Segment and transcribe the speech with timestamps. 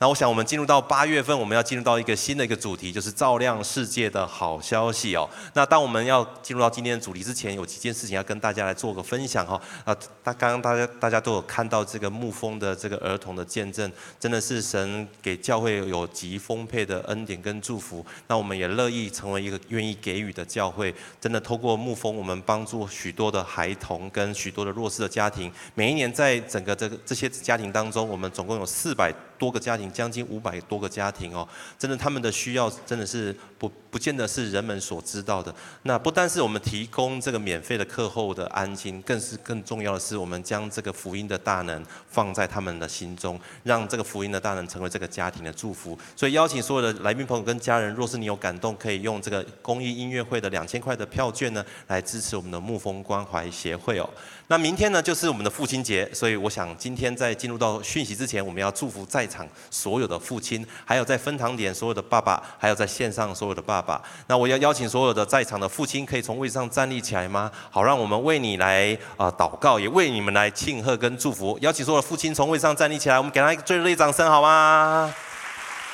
[0.00, 5.28] 那我想，我们进入到八月份，我们要进入到一个新的一个主题，就是照亮世界的好消息哦。
[5.54, 9.60] 那当我们要进入到今天的主题之前，有几件事情要跟大家来做个分享哈。
[9.84, 9.92] 啊，
[10.22, 13.90] 大刚刚大家大家都有看到这个牧风的这个儿童的见证，
[14.20, 18.06] 真的是神给教会有极丰沛的恩典跟祝福。
[18.28, 20.94] 那我们也乐意成为一个愿意给予的教会。
[21.20, 25.52] 真的透过牧风，我们帮助许多的孩童跟许多的弱势的家庭。
[25.74, 31.48] 每一年在整个这个这些家庭当中，我们总共有四百多个家庭，将近五百多个家庭哦，
[31.78, 35.54] 真的他们的需要真的是不不见得是人们所知道的。
[35.84, 45.98] 那不单是我们提供这个免费的课后的安心，更是更重要的是，我们将这个福音的大能放在他们的心中，让这个福音的大能成为这个家庭的祝福。
[46.16, 54.08] 所以邀请所有的来宾朋友跟家人，若是你有感动，可以用这个公益音乐会的两千块的票券呢，来支持我们的牧风关怀协会哦。
[54.50, 64.00] 那明天呢，就是我们的父亲节，所以我想今天在进入到讯息之前，我们要祝福在场所有的父亲，还有在分堂点所有的爸爸，还有在线上所有的爸爸。
[64.26, 67.52] 那我要邀请所有的在场的父亲，可以从位置上站立起来吗？
[67.70, 71.58] 好，让我们为你来啊、祷告，也为你们来庆贺跟祝福。
[71.60, 75.14] 邀请所有的父亲从位置上站立起来，我们给他一个最热烈掌声，好吗？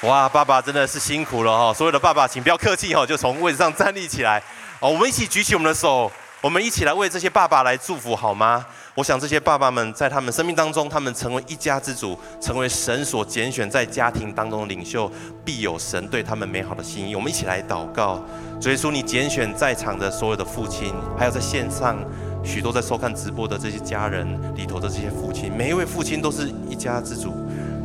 [0.02, 1.74] 哇，爸爸真的是辛苦了哈！
[1.74, 4.40] 所有的爸爸，请不要客气哈，就从位置上站立起来。
[4.78, 6.08] 哦，我们一起举起我们的手。
[6.44, 8.66] 我们一起来为这些爸爸来祝福好吗？
[8.94, 15.10] 我想这些爸爸们在他们生命当中，他们成为一家之主，成为神所拣选在家庭当中的领袖，
[15.42, 17.16] 必有神对他们美好的心意。
[17.16, 18.22] 我们一起来祷告，
[18.60, 21.96] 主耶稣，你拣选在场的所有的父亲，还有在线上
[22.44, 27.32] 许多在收看直播的这些家人里头的这些父亲，每一位父亲都是一家之主，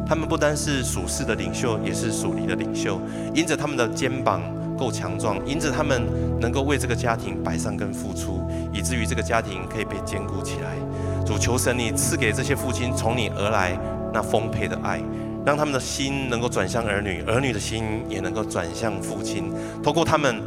[0.06, 3.00] 他们不单是属世的领袖，也是属灵的领袖，
[3.34, 4.44] 因着他们的肩膀。
[4.80, 6.08] 够强壮，因着他们
[6.40, 10.78] 能够为这个家庭摆上跟付出，以至于这个家庭可以被坚固起来。
[11.26, 13.78] 主求神，你赐给这些父亲从你而来
[14.14, 15.02] 那丰沛的爱，
[15.46, 19.52] 让他们的心能够转向儿女，儿女的心也能够转向父亲。
[19.84, 20.42] 透过他们，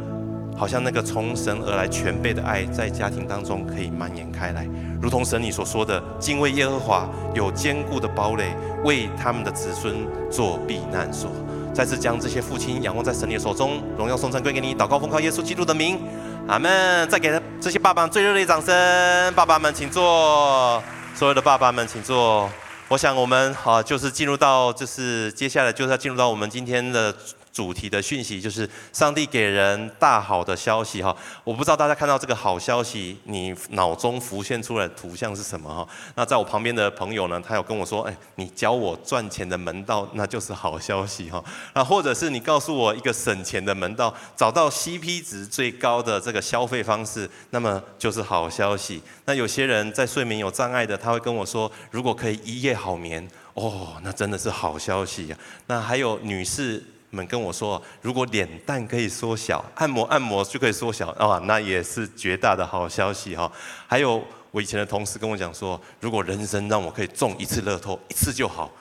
[0.57, 4.67] 好像那个从神而来全备的爱，在家庭当中可以蔓延开来，
[4.99, 9.95] 如同神你所说的，敬畏耶和华有坚固的堡垒，为他们的子孙
[10.29, 11.31] 做避难所。
[11.73, 15.99] 再次将这些父亲仰望在神的手中，荣耀颂赞归给你，祷告奉靠耶稣基督的名，
[16.47, 17.09] 阿门。
[17.09, 20.81] 再给他这些爸爸最热烈的掌声，爸爸们请坐，
[21.15, 22.49] 所有的爸爸们请坐。
[22.89, 27.15] 我想我们好，就是进入到，就是接下来就是要进入到我们今天的。
[27.53, 35.87] 主题的讯息就是上帝给人大好的消息哈，我不知道大家看到这个好消息，你脑中浮现出来的图像是什么哈？
[36.15, 41.43] 那在我旁边的朋友呢，他有跟我说，哎，你教我赚钱的门道，那就是好消息哈。
[41.75, 48.99] 那或者是你告诉我一个省钱的门道，找到 CP 值最高的这个消费方式，那么就是好消息。
[49.25, 55.37] 那有些人在睡眠有障碍的，他会跟我说，如果可以一夜好眠，哦，那真的是好消息呀。
[55.67, 56.83] 那还有女士。
[57.15, 63.51] 们跟我说，如果脸蛋可以缩小，按摩按摩就可以缩小啊，那也是绝大的好消息哈。
[63.87, 68.71] 还有我以前的同事跟我讲说，如果人生让我可以中一次乐透，一次就好，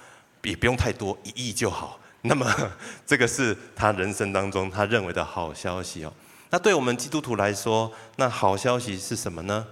[0.43, 1.99] 也不用太多，一亿就好。
[2.23, 2.47] 那么
[3.07, 6.13] 这个是他人生当中他认为的好消息哦。
[6.51, 9.67] 那对我们基督徒来说，那好消息是什么呢？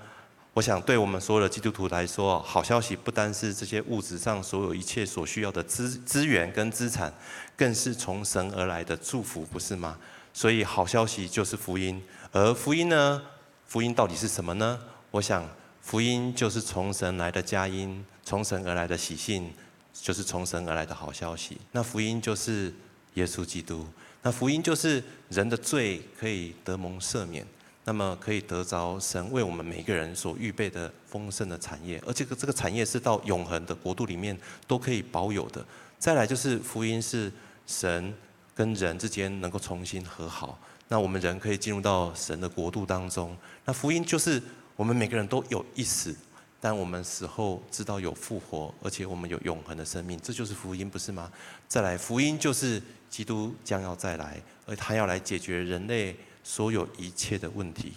[0.60, 7.10] 我想，对我们所有的基督徒来说，好消息不单是这些物质上所有一切所需要的资资源跟资产，
[7.56, 9.96] 更是从神而来的祝福，不是吗？
[10.34, 12.02] 所以，好消息就是福音。
[12.30, 13.22] 而福音呢？
[13.66, 14.78] 福音到底是什么呢？
[15.10, 15.48] 我想，
[15.80, 19.54] 福音就是从神来的佳音，从神而来的喜信，
[19.94, 21.56] 就是从神而来的好消息。
[21.72, 22.70] 那福音就是
[23.14, 23.86] 耶稣基督。
[24.20, 27.46] 那福音就是人的罪可以得蒙赦免。
[27.90, 35.66] 那么可以得着神为我们每个人所预备的丰盛的产业，而这个这个产业是到永恒的国度里面都可以保有的。
[35.98, 37.32] 再来就是福音是
[37.66, 38.14] 神
[38.54, 40.56] 跟人之间能够重新和好，
[40.86, 43.36] 那我们人可以进入到神的国度当中。
[43.64, 44.40] 那福音就是
[44.76, 46.14] 我们每个人都有一死，
[46.60, 51.28] 但我们死后知道有复活，而且我们有永恒的生命，这就是福音，不是吗？
[51.66, 56.14] 再来，福音就是基督将要再来，而他要来解决人类。
[56.50, 57.92] 所有一切的问题，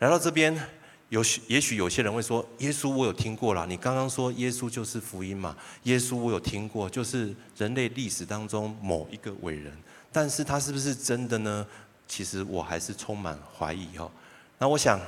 [0.00, 0.52] 来到这边，
[1.08, 5.56] 有许也许有些人会说：“耶稣我有听过了，你刚刚说耶稣就是福音嘛？
[5.84, 9.72] 耶稣我有听过，就是人类历史当中某一个伟人，
[10.10, 11.64] 但是他是不是真的呢？
[12.08, 14.10] 其实我还是充满怀疑哦。
[14.58, 14.98] 那我想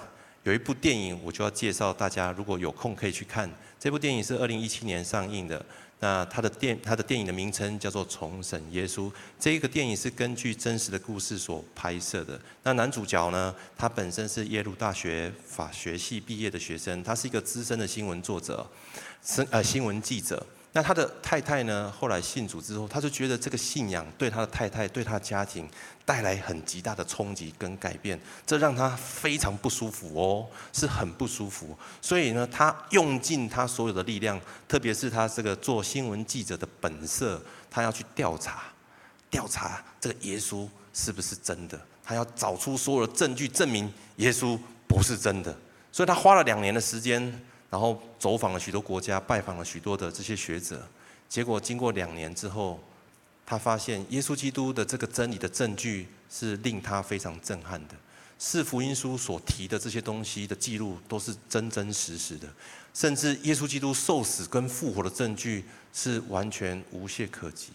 [0.45, 3.51] 有一部电影，我就要介绍大家，如果有空可以去看。
[3.77, 5.67] 这部电影是二零一七年上映的。
[6.01, 12.41] 那他的电他的电影的名称叫做《重审耶稣》，这一个电影是根据真实的故事所拍摄的。
[12.63, 18.65] 那男主角呢，他本身是耶鲁大学法学系毕业的学生，他是一个资深的新闻作者，
[19.23, 20.47] 新呃新闻记者。
[20.73, 25.69] 那他的太太呢，后来信主之后，他就觉得这个信仰对他的太太、对他的家庭
[26.05, 31.77] 带来很极大的冲击跟改变，这让他非常不舒服哦，是很不舒服。
[32.03, 34.39] 所以呢，他用尽他所有的力量，
[34.69, 38.65] 特别是他这个做新闻记者的本色，他要去调查，
[39.31, 44.57] 调查这个耶稣是不是真的，他要找出所有的证据证明耶稣
[44.87, 45.57] 不是真的。
[45.91, 47.41] 所以他花了两年的时间。
[47.71, 50.87] 然后走访了许多国家，拜访了许多的这些学者，
[51.29, 52.81] 结果经过两年之后，
[53.45, 57.95] 他发现耶稣基督的这个真理的证据是令他非常震撼的。
[58.39, 62.47] 四福音书所提的这些东西的记录都是真真实实的，
[62.95, 67.73] 甚至耶稣基督受死跟复活的证据是完全无懈可击。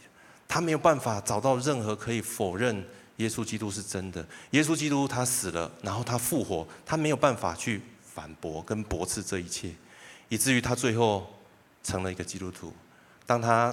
[0.47, 2.81] 他没有办法找到任何可以否认
[3.17, 4.25] 耶稣基督是真的。
[4.51, 7.81] 耶稣基督他死了，然后他复活，他没有办法去
[8.13, 9.69] 反驳跟驳斥这一切。
[10.33, 11.31] 以至于他最后
[11.83, 12.73] 成了一个基督徒。
[13.23, 13.71] 当他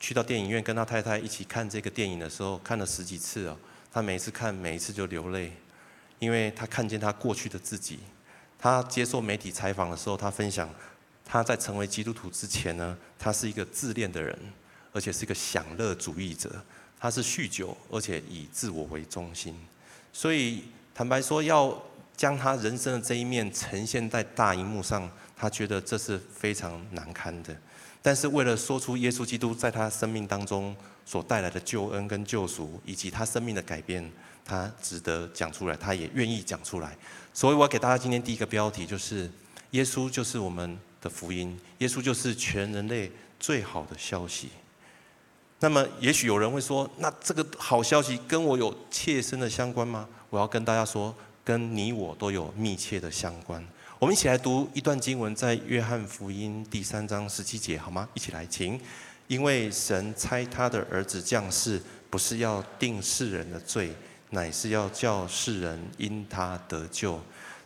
[0.00, 3.54] 去到电影院跟他太太一起看这个电影的时候，看了十几次哦，
[3.92, 5.52] 他每一次看，每一次就流泪，
[6.18, 7.98] 因为他看见他过去的自己。
[8.58, 10.66] 他接受媒体采访的时候，他分享
[11.26, 14.34] 他在成为基督徒之前呢，他是一个自恋的人，
[14.94, 16.50] 而且是一个享乐主义者。
[16.98, 19.54] 他是酗酒，而且以自我为中心。
[20.10, 20.64] 所以
[20.94, 21.82] 坦白说，要
[22.16, 25.06] 将他人生的这一面呈现在大荧幕上。
[25.36, 27.54] 他觉得这是非常难堪的，
[28.00, 30.74] 但是为了说出耶稣基督在他生命当中
[31.04, 34.10] 所带来的救恩跟救赎，以及他生命的改变，
[34.44, 36.96] 他值得讲出来，他也愿意讲出来。
[37.34, 39.30] 所以我要给大家今天第一个标题就是：
[39.72, 44.48] 耶稣就是我们的福音，耶稣就是全人类最好的消息。
[45.60, 50.08] 那么，也许有人会说，那这个好消息跟我有切身的相关吗？
[50.30, 53.62] 我要跟大家说，跟你我都有密切的相关。
[53.98, 58.06] 我们一起来读一段经文，在约翰福音第三章十七节，好吗？
[58.12, 58.78] 一起来，请。
[59.26, 63.94] 因为神差他的儿子降世，不是要定世人的罪，
[64.28, 67.18] 乃是要叫世人因他得救。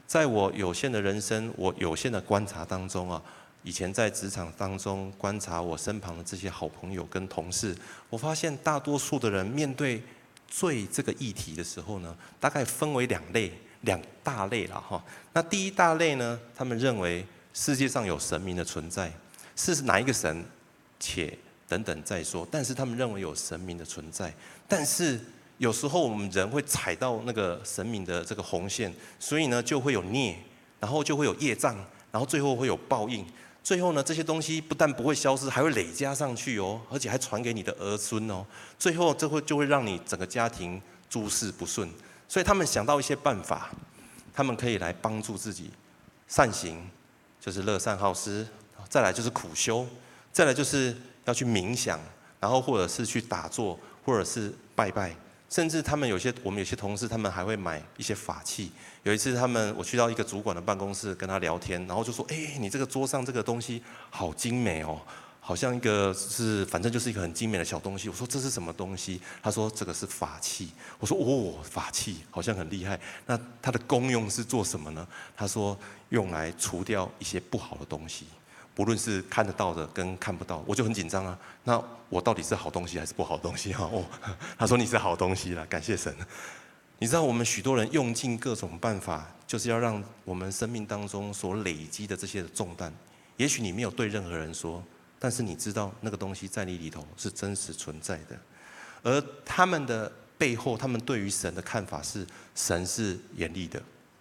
[0.07, 3.21] 在我有限的人生，我有限的观察当中啊，
[3.65, 7.77] 以前在职场当中观察我身旁的这些好朋友跟同事，
[8.09, 10.01] 我发现大多数的人面对
[10.47, 13.53] 罪这个议题的时候呢，大概分为两类。
[13.83, 17.25] 两大类了哈，那第一大类呢，他们认为
[17.55, 19.11] 世界上有神明的存在，
[19.57, 20.45] 是哪一个神，
[20.99, 21.37] 且
[21.67, 22.47] 等等再说。
[22.51, 24.33] 但是他们认为有神明的存在，
[24.69, 25.19] 但是
[25.59, 30.37] 有时候我们人会踩到那个神明的这个红线，所以呢就会有孽，
[30.79, 31.75] 然后就会有业障，
[32.13, 33.25] 然后最后会有报应。
[33.63, 38.45] 最后呢，这些东西不但不会消失，还会累加上去哦，而且还传给你的儿孙哦。
[38.79, 41.89] 最后这会就会让你整个家庭诸事不顺。
[42.31, 43.71] 所以他们想到一些办法，
[44.33, 45.69] 他们可以来帮助自己
[46.29, 46.89] 善行，
[47.41, 48.45] 就是乐善好施；
[48.89, 49.85] 再来就是苦修；
[50.31, 51.99] 再来就是要去冥想，
[52.39, 55.13] 然后或者是去打坐，或者是拜拜。
[55.49, 58.71] 甚至他们有些我们有些同事，他们还会买一些法器。
[59.03, 65.01] 有一次，他们我去到一个主管的办公室跟他聊天，然后就说：“哎，你这个桌上这个东西好精美哦。”
[65.43, 68.09] 好像一个是，反正就是一个很精美的小东西。
[68.09, 69.21] 我说，这是什么东西？
[69.43, 70.71] 他说这个是法器。
[70.99, 73.01] 我说哦，法器好像很厉害。
[73.27, 75.05] 那它的功用是做什么呢？
[75.35, 75.77] 他说
[76.11, 78.27] 用来除掉一些不好的东西，
[78.75, 80.63] 不论是看得到的跟看不到。
[80.67, 81.37] 我就很紧张啊。
[81.65, 83.89] 那我到底是好东西还是不好东西啊？
[83.91, 84.05] 哦，
[84.59, 86.15] 他说你是好东西了，感谢神。
[86.99, 92.93] 你知道我们许多人用尽各种办法，就是要让我们生命当中所累积的这些的重担。
[93.39, 94.81] 也许你没有对任何人说。
[95.23, 98.39] 但是你知道那个东西在你里头是真实存在的，
[99.03, 103.79] 而他们的背后，他们对于神的看法是：神是严厉的，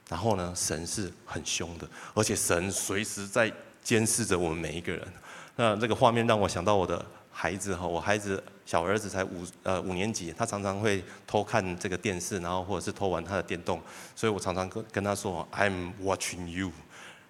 [0.10, 3.50] 然后呢，神是很凶的，而且神随时在
[3.82, 5.08] 监视着我们每一个人。
[5.56, 13.82] 那这个画面让我想到我的孩子哈，我孩子小儿子才五呃五年级，他常常会偷看这个电视，然后或者是偷玩他的电动，
[14.18, 16.74] 所以我常常跟跟他说：“I'm watching you。”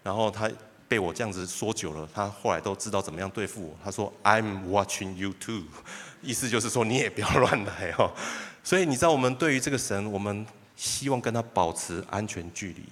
[0.02, 0.50] 然后他。
[0.90, 3.78] 被我这样子说久了，他后来都知道怎么样对付我。
[3.82, 5.62] 他说：“I'm watching you too。
[6.22, 8.12] ”意思就是说你也不要乱来哦。
[8.64, 12.84] 所以你知道，我们对于这个神，我们希望跟他保持安全距离，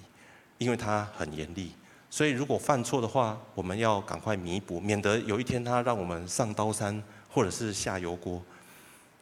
[0.58, 1.72] 因为他很严厉。
[2.08, 8.40] 所以如果犯错的话，我们要赶快弥补，免得有一天他让我们上刀山或者是下油锅。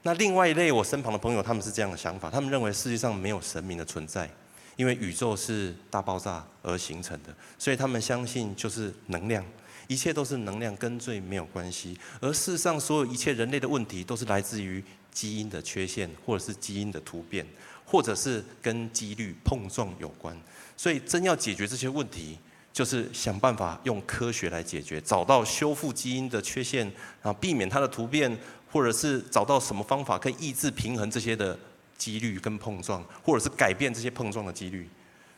[0.03, 4.31] 那另外一类我身旁的朋友，他们是这样的想法，他们认为世界上没有神明的存在。
[4.77, 9.45] 因为宇宙是大爆炸而形成的，所以他们相信就是能量，
[9.89, 11.99] 一切都是能量，跟罪没有关系。
[12.21, 17.47] 而事实上，所有一切人类的问题都是来自于基因的缺陷，或者是基因的突变，
[17.85, 20.39] 或者是跟几率碰撞有关。
[20.77, 22.39] 所以，真要解决这些问题，
[22.71, 26.85] 就是想办法用科学来解决，找到修复基因的缺陷，
[27.23, 28.39] 然后避免它的突变，
[28.71, 31.59] 或者是找到什么方法可以抑制平衡这些的
[31.97, 34.89] 几率跟碰撞，或者是改变这些碰撞的几率。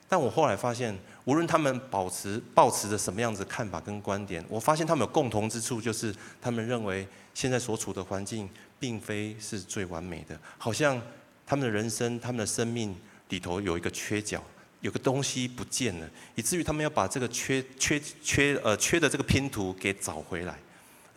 [0.08, 8.48] 但我后来发现，无论他们保持抱持着什么样子看法跟观点，我发现他们有共同之处，就是他们认为现在所处的环境
[8.78, 10.98] 并非是最完美的，好像
[11.46, 12.96] 他们的人生、他们的生命
[13.28, 14.42] 里头有一个缺角，
[14.80, 20.58] 有个东西不见了，以至于他们要把这个缺缺缺呃缺的这个拼图给找回来。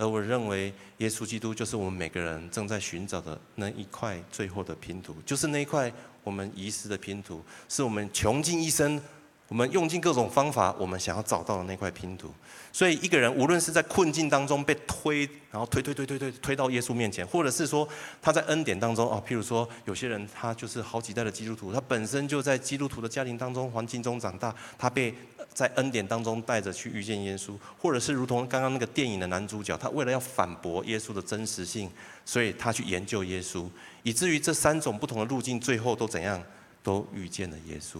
[0.01, 5.93] 而我认为，耶稣基督就是我们每个人正在寻找的那一块最后的拼图，就是那一块
[6.23, 7.39] 我们遗失的拼图，
[7.69, 8.99] 是我们穷尽一生。
[9.47, 12.33] 我们用尽各种方法，我们想要找到的那块拼图。
[12.73, 17.87] 所以，一个人无论是在困境当中被推，然后推推推推推推到耶稣面前，或者是说
[18.21, 25.13] 他在恩典当中啊，譬如说有些人他就是好几代的基督徒，他本身就在基督徒的家庭当中环境中长大，他被
[25.53, 31.91] 在恩典当中带着去遇见耶稣，或者是如同刚刚那个电影的男主角，他为了要反驳耶稣的真实性，
[32.23, 33.67] 所以他去研究耶稣，
[34.03, 36.41] 以至于这三种不同的路径最后都怎样，
[36.81, 37.99] 都遇见了耶稣。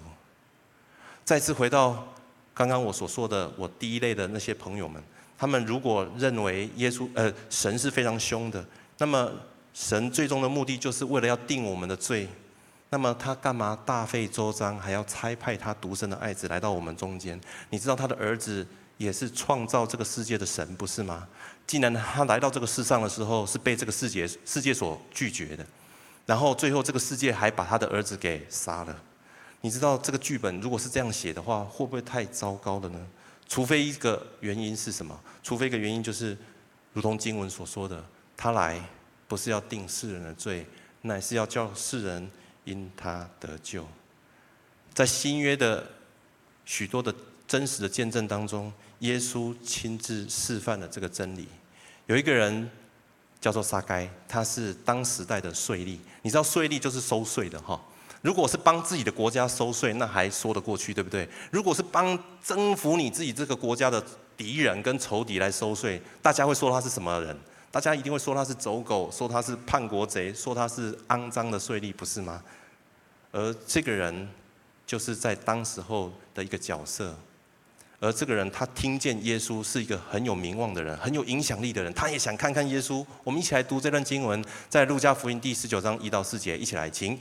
[1.26, 2.08] 再次回到
[2.62, 5.02] 刚刚我所说的，我第一类的那些朋友们，
[5.36, 8.64] 他们如果认为耶稣呃神是非常凶的，
[9.00, 9.32] 那么
[9.74, 12.30] 神最终的目的就是为了要定我们的罪，
[12.92, 17.42] 那么他干嘛大费周章还要差派他独生的爱子来到我们中间？
[17.72, 18.64] 你知道他的儿子
[19.00, 21.28] 也是创造这个世界的神，不是吗？
[21.66, 25.66] 既然他来到这个世上的时候是被这个世界世界所拒绝的，
[26.28, 28.96] 然后最后这个世界还把他的儿子给杀了。
[29.62, 33.00] 你知道这个剧本如果是这样写的话，会不会太糟糕了呢？
[33.48, 35.20] 除非一个原因是什么？
[35.44, 36.38] 除非一个原因就是，
[36.94, 38.04] 如同经文所说的，
[38.36, 38.82] 他来
[39.28, 40.66] 不是要定世人的罪，
[41.02, 42.32] 乃是要叫世人
[42.64, 43.86] 因他得救。
[44.94, 45.86] 在新约的
[46.66, 47.14] 许多的
[47.48, 51.48] 真实的见证当中，耶稣亲自示范了这个真理。
[52.08, 52.70] 有一个人
[53.40, 55.98] 叫做撒该，他是当时代的税吏。
[56.22, 57.80] 你知道税吏就是收税的哈。
[58.22, 61.28] 如果是帮自己的国家收税，那还说得过去，对不对？
[61.52, 64.04] 如果是帮征服你自己这个国家的
[64.38, 67.36] 敌人跟仇敌来收税，大家会说他是什么人？
[67.72, 72.44] 大家一定会说他是走狗，说他是叛国贼，说他是肮脏的税吏，不是吗？
[73.32, 74.30] 而这个人
[74.86, 77.16] 就是在当时候的一个角色。
[78.02, 83.06] 而这个人，他听见耶稣是一个很有名望的人，很有影响力的人，他也想看看耶稣。
[83.24, 87.16] 我们一起来读这段经文，在路加福音第十九章一到四节，一起来请。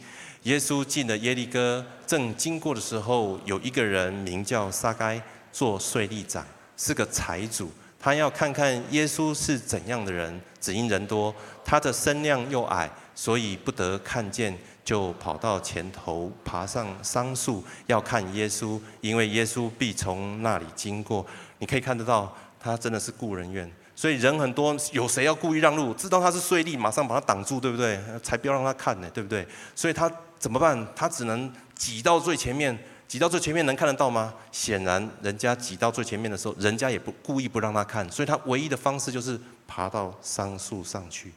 [0.44, 5.20] 耶稣进了耶利哥，正经过的时候，有一个人名叫撒该，
[5.52, 6.42] 做税吏长，
[6.78, 7.70] 是个财主。
[8.02, 12.90] 他要看看耶稣是怎样的人，只因人多，他的身量又矮，
[13.20, 14.56] 所以不得看见。
[14.82, 21.24] 就跑到前头，爬上桑树，要看耶稣，因为耶稣必从那里经过。
[21.58, 25.92] 你可以看得到，他真的是故人怨，所以人很多，有谁要故意让路？
[25.94, 28.00] 知道他是税吏，马上把他挡住，对不对？
[28.22, 29.46] 才不要让他看呢，对不对？
[29.76, 30.84] 所以他怎么办？
[30.96, 34.34] 他只能挤到最前面，挤到最前面能看得到吗？
[34.50, 41.30] 显然，人家挤到最前面的时候，人家也不故意不让他看，所以他唯一的方式就是爬到桑树上去。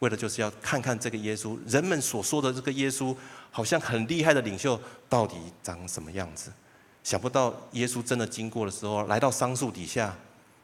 [0.00, 3.16] 为了就是要看看这个耶稣，人们所说的这个耶稣，
[3.50, 4.78] 好像很厉害的领袖，
[5.08, 6.52] 到底长什么样子？
[7.02, 10.14] 想不到耶稣真的经过的时候，来到桑树底下，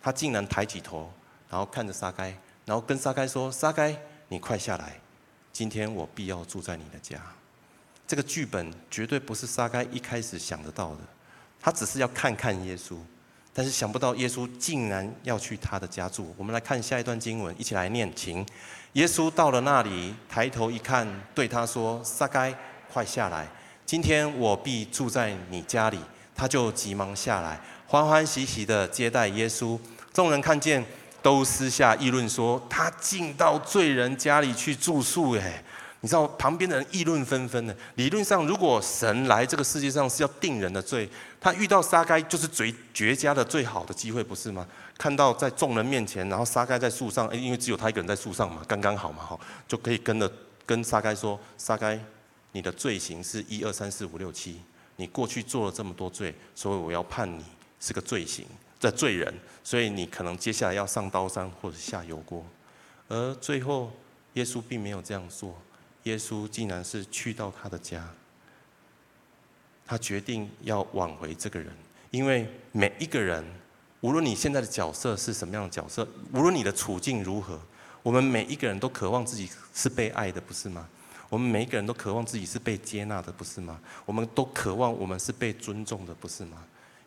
[0.03, 1.11] 他竟然抬起头，
[1.49, 3.97] 然后看着沙该，然后跟沙该说：“沙该，
[4.29, 5.01] 你快下来，
[5.53, 7.21] 今天我必要住在你的家。”
[8.07, 11.01] 这个剧本绝对不是沙该一开始想得到的，
[11.61, 12.97] 他只是要看看耶稣。
[13.53, 16.35] 但是想不到耶稣竟然要去他的家住。
[16.37, 18.47] 我们来看下一段经文，一起来念，请。
[18.97, 22.51] 耶稣到了那里，抬头一看，对他说：“撒该，
[22.91, 23.47] 快下来！
[23.85, 26.01] 今天我必住在你家里。”
[26.35, 29.79] 他就急忙下来，欢欢喜喜地接待耶稣。
[30.15, 30.83] 众人看见，
[31.21, 35.63] 都私下议论说：“他进到罪人家里去住宿。”哎。
[36.03, 37.75] 你知道旁边的人议论纷纷的。
[37.97, 41.09] 理论上，如果神来这个世界上是要定人的罪，
[41.41, 44.65] 他遇到撒该就是最绝佳的、最好的机会，不是吗？
[44.99, 49.39] 看到在众人面前，然后撒该在树上，因为只有他一个人在树上嘛，刚刚好嘛，哈，
[49.69, 50.31] 就可以跟着
[50.65, 51.99] 跟撒该说：撒该，
[52.53, 54.61] 你的罪行是一二三四五六七，
[54.97, 57.45] 你过去做了这么多罪，所以我要判你
[57.79, 58.47] 是个罪行
[58.81, 62.45] 的罪人，所以你可能接下来要上刀山或者下油锅。
[63.09, 63.93] 而最后，
[64.33, 65.57] 耶稣并没有这样做。
[66.05, 68.09] 耶稣竟然是去到他的家，
[69.85, 71.73] 他决定要挽回这个人，
[72.11, 73.45] 因为每一个人，
[74.07, 77.59] 无论你现在的角色是什么样的角色，无论你的处境如何，
[78.05, 80.87] 我们每一个人都渴望自己是被爱的，不是吗？
[81.29, 83.81] 我们每一个人都渴望自己是被接纳的，不是吗？
[84.05, 86.59] 我们都渴望我们是被尊重的，不是吗？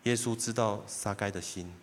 [0.04, 1.74] 耶稣知道撒该的心，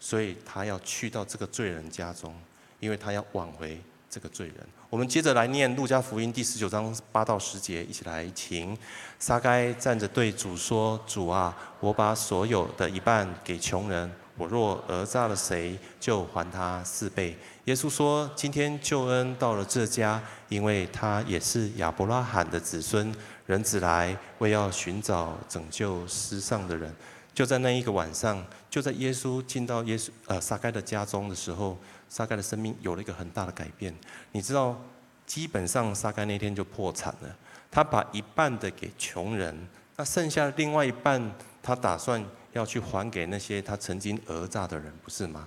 [0.00, 2.34] 所以他要去到这个罪人家中，
[2.80, 3.78] 因为他要挽回
[4.08, 4.56] 这个罪人。
[4.88, 8.74] 我们接着来念路加福音第十九章八到十节，一起来请。
[9.18, 14.10] 撒该站着对主说：“主啊，我把所有的一半给穷人。
[14.36, 17.36] 我若讹诈了谁，就还他四倍。”
[17.66, 23.14] 耶稣说：“今天救恩到了这家，因为他也是亚伯拉罕的子孙。
[23.46, 26.94] 人子来，为要寻找拯救失丧的人。”
[27.34, 31.76] 就在那一个晚上，就在耶稣进到耶稣呃撒该的家中的时候，
[32.08, 33.92] 撒该的生命有了一个很大的改变。
[34.32, 34.80] 你知道，
[35.26, 37.36] 基本上撒该那天就破产了。
[37.72, 42.24] 他把一半的给穷人，那剩下另外一半，他打算
[42.54, 45.46] 要去还给那些他曾经讹诈的人，不是吗？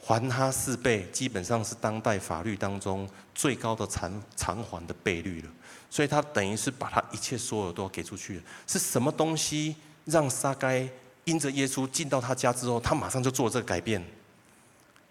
[0.00, 5.50] 还他四倍，基本上是当代法律当中最高的偿偿还的倍率了。
[5.90, 8.42] 所以他等于是把他一切所有都要给出去了。
[8.66, 9.74] 是什么东西
[10.04, 10.88] 让沙该？
[11.24, 14.00] 因着耶稣进到他家之后，他马上就做了这个改变。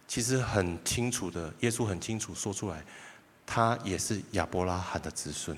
[0.08, 2.82] 其实很清楚的，耶稣很清楚说出来，
[3.46, 5.58] 他也是亚伯拉罕的子孙。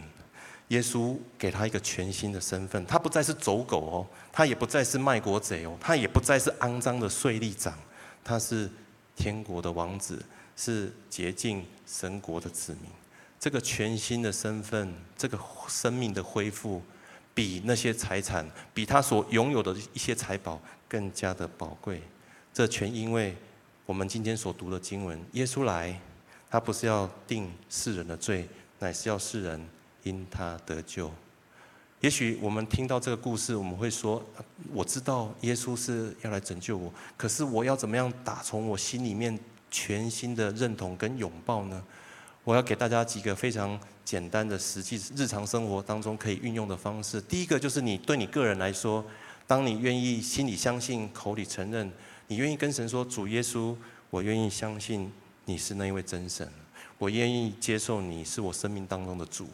[0.69, 7.73] 耶稣给他一个全新的身份，他不再是走狗哦，他也不再是卖国贼哦，他也不再是肮脏的税吏长，
[8.23, 8.69] 他是
[9.15, 10.21] 天国的王子，
[10.55, 12.91] 是洁净神国的子民。
[13.39, 16.81] 这个全新的身份，这个生命的恢复。
[17.33, 18.43] 比那些财产，
[18.73, 22.01] 比他所拥有的一些财宝更加的宝贵。
[22.51, 23.37] 这全因为
[23.85, 26.01] 我们今天所读的经文，耶稣来，
[26.49, 29.63] 他不是要定世人的罪，乃是要世人
[30.07, 31.11] 因他得救。
[31.99, 34.23] 也许我们听到这个故事，我们会说：
[34.71, 39.37] 我知道耶稣是要来拯救我，可是我要怎么样打从我心里面
[39.71, 41.83] 全新的认同跟拥抱呢？
[42.43, 47.19] 我要给大家几个非常简单的、实际日常生活当中可以运用的方式。
[47.19, 49.03] 第一个就是你对你个人来说，
[49.45, 51.91] 当你愿意心里相信、口里承认，
[52.27, 53.75] 你愿意跟神说：“主耶稣，
[54.09, 55.11] 我愿意相信
[55.45, 56.47] 你是那一位真神，
[56.97, 59.47] 我愿意接受你是我生命当中的主。”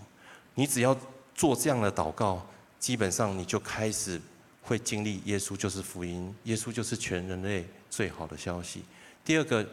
[0.55, 0.98] 你只要
[1.36, 2.45] 做这样的祷告，
[2.79, 4.19] 基本上你就开始
[4.62, 8.84] 会经历耶稣就是福音，耶稣就是全人类最好的消息。
[9.23, 9.67] 第二个。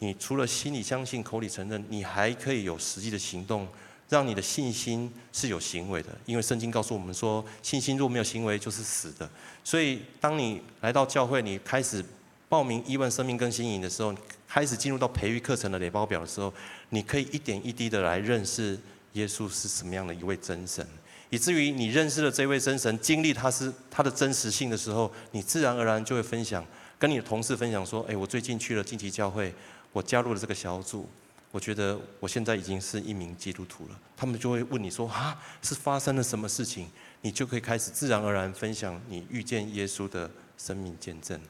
[0.00, 3.66] 你除了心里相信、口里承认，你还可以有实际的行动，
[4.08, 6.16] 让你的信心是有行为的。
[6.24, 9.28] 因为圣经告诉我们说，信心若没有行为，就是死的。
[9.64, 12.04] 所以，当你来到教会，你开始
[12.48, 14.14] 报名一万生命更新营的时候，
[14.46, 16.54] 开始进入到培育课程的累报表的时候，
[16.90, 18.78] 你可以一点一滴的来认识
[19.14, 20.86] 耶稣是什么样的一位真神，
[21.30, 26.64] 以至于你认识了这位真神，经历他是他的真实性的时候，你自然而然就会分享，
[26.98, 29.54] 跟你的同事分享说：“哎，我最近去了晋级教会。”
[29.90, 31.08] 我加入了这个小组，
[31.50, 33.98] 我觉得我现在已经是一名基督徒了。
[34.14, 36.86] 他们就会问你说：“啊，是发生了什么事情？”
[37.22, 41.40] 你就可以开始自然而然分享你遇见耶稣的生命见证。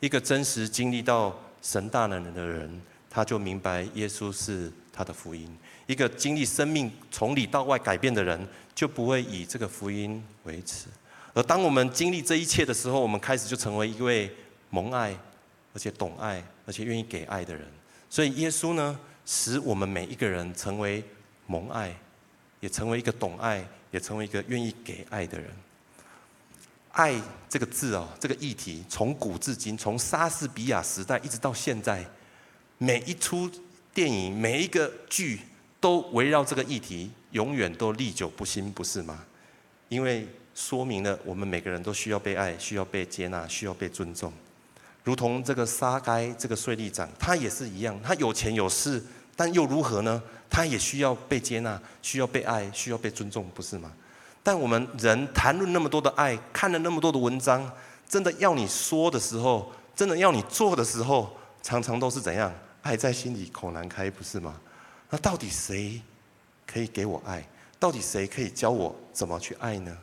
[0.00, 5.48] 一个真实经历到神大能的人，他就明白耶稣是他的福音。
[5.86, 10.86] 一个经历生命从里到外改变的人，就不会以这个福音为耻。
[11.34, 14.30] 而当我们经历这一切的时候，我们开始就成为一位
[14.70, 15.16] 蒙爱，
[15.74, 17.66] 而且懂爱，而且愿意给爱的人。
[18.10, 21.02] 所以耶稣呢，使我们每一个人成为
[21.46, 21.96] 蒙爱，
[22.60, 25.50] 也成为一个懂爱，也成为一个愿意给爱的人。
[26.90, 32.04] 爱这个字哦，这个议题从古至今，从莎士比亚时代一直到现在，
[32.76, 33.50] 每一出
[33.94, 35.40] 电影、每一个剧
[35.80, 39.24] 都围绕这个议题，永远都历久不新，不是吗？
[39.88, 44.32] 因为说明了我们每个人都需要被爱，需要被接纳，需要被尊重。
[45.04, 49.02] 如同这个沙该这个税吏长，他也是一样，他有钱有势，
[49.36, 50.22] 但又如何呢？
[50.48, 53.92] 他也需要被接纳，需要被爱，需要被尊重，不是吗？
[54.42, 57.70] 但我们人谈论那么多的爱，看了那么多的文章，
[58.08, 62.52] 真的要你说的时候，真的要你做的时候，常常都是怎样？
[62.82, 64.60] 爱在心里口难开，不是吗？
[65.08, 66.00] 那到底谁
[66.66, 67.46] 可以给我爱？
[67.78, 69.96] 到底谁可以教我怎么去爱呢？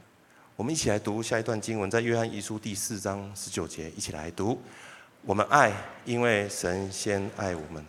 [0.56, 4.60] 我们一起来读下一段经文，在约翰一书第四章十九节，一起来读。
[5.22, 5.74] 我们爱，
[6.06, 7.86] 因为神先爱我们。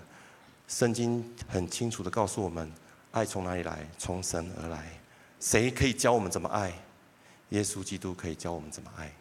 [0.68, 2.72] 圣经很清楚地告诉我们，
[3.10, 3.84] 爱从哪里来？
[3.98, 4.86] 从神而来。
[5.40, 6.72] 谁可以教我们怎么爱？
[7.48, 9.12] 耶稣基督可以教我们怎么爱。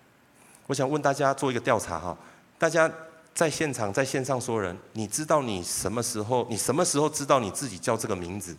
[0.68, 2.18] 我想问大家做一个调查哈，
[2.60, 2.92] 大家
[3.40, 6.46] 在现场、在线上说人，你知道你什么时候？
[6.50, 8.54] 你什么时候知道你自己叫这个名字？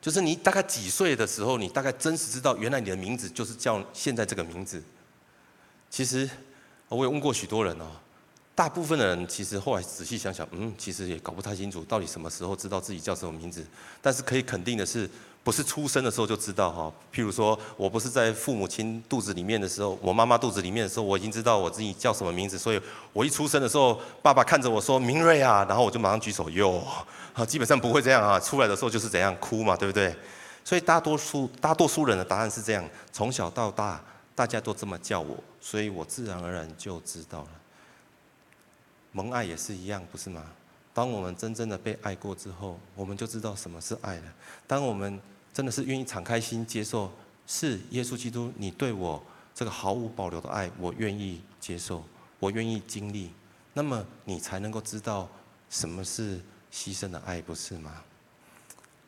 [0.00, 4.80] 就是你大概几岁的时候，你大概真实知道，原来你的名字就是叫现在这个名字。
[5.90, 6.30] 其实。
[6.88, 7.86] 我也问过许多人哦，
[8.54, 13.66] 大部分的人其实后来仔细想想，嗯，其实也搞不太清楚到底什么时候知道自己叫什么名字。
[14.00, 15.10] 但是可以肯定的是，
[15.46, 16.92] 不是出生的时候就知道哈。
[17.14, 22.82] 譬如说我不是在父母亲肚子里面的时候，我妈妈肚子里面的时候，我已经知道我自己叫什么名字，所以
[23.12, 26.82] 我一出生的时候，爸爸看着我说明瑞啊，然后我就马上举手哟。
[27.46, 30.12] 基本上不会这样啊，出来的时候就是怎样哭嘛，对不对？
[30.64, 34.02] 所以大多数大多数人的答案是这样，从小到大
[34.34, 37.48] 大家都这么叫我，所以我自然而然就知道了。
[39.12, 40.42] 蒙爱也是一样，不是吗？
[40.92, 44.22] 当我们真正的被爱过之后，我们就知道什么是爱了。
[44.66, 45.20] 当我们
[45.56, 47.10] 真的是愿意敞开心接受，
[47.46, 49.22] 是耶稣基督，你对我
[49.54, 52.04] 这个毫无保留的爱，我愿意接受，
[52.38, 53.32] 我愿意经历，
[53.72, 55.26] 那么你才能够知道
[55.70, 56.38] 什么是
[56.70, 58.02] 牺牲的爱，不是吗？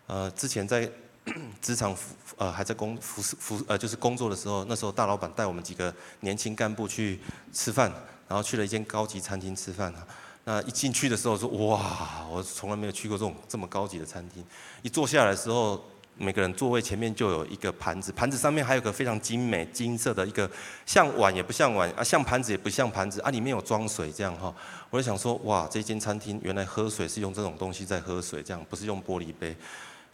[0.06, 0.90] 呃，之前在
[1.60, 7.20] 职场服呃还在工服服呃就是工作的时候，那时候大老板带我们几个年轻干部去
[7.52, 7.92] 吃饭。
[8.26, 10.06] 然后去了一间高级餐厅吃饭啊，
[10.44, 14.44] 那一进去的时候说哇，我从来没有去过这种这么高级的餐厅。
[14.82, 15.82] 一坐下来的时候，
[16.18, 20.50] 每个人座位前面就有一个盘子，盘子上面还有个非常精美金色的一个
[20.84, 24.52] 像碗也不像碗啊，像盘子也不像盘子啊，里面有装水这样哈。
[24.90, 29.56] 我就想说哇，这间餐厅原来喝水是用这种东西在喝水，这样不是用玻璃杯。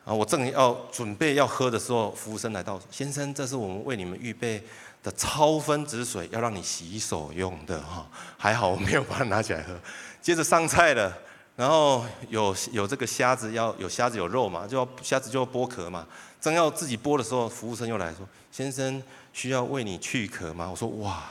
[0.05, 4.62] 啊，我正要准备要喝的时候，服务生来到，先生，这是我们为你们预备
[5.03, 9.75] 的超分子水，要让你洗手用的哈，还好我没有把它拿起来喝。
[10.21, 11.17] 接着上菜了，
[11.57, 16.07] 然后有有这个虾子，要有虾子有肉嘛，就要虾子就要剥壳嘛。
[16.40, 21.23] 正要自己剥的时候，服务生又来说：“先生，需要为你去壳吗？”我说：“哇，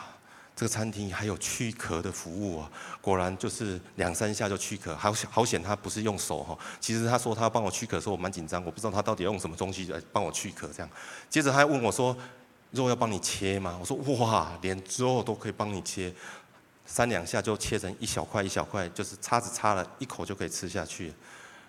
[0.55, 2.71] 这个餐厅还有去壳的服务啊！
[3.01, 6.57] 果然就是两三下就去壳，好好险他不是用手哈。
[6.79, 10.89] 其实他说他要帮我去壳的时候，我蛮紧张，我不知道他到底要用什么东西来帮我去壳这样。
[11.29, 12.15] 接着他还问我说。
[12.71, 13.77] 肉要帮你切吗？
[13.79, 16.11] 我说哇，连肉都可以帮你切，
[16.85, 21.07] 三两下就切成一小块一小块，就是叉子插了一口就可以吃下去。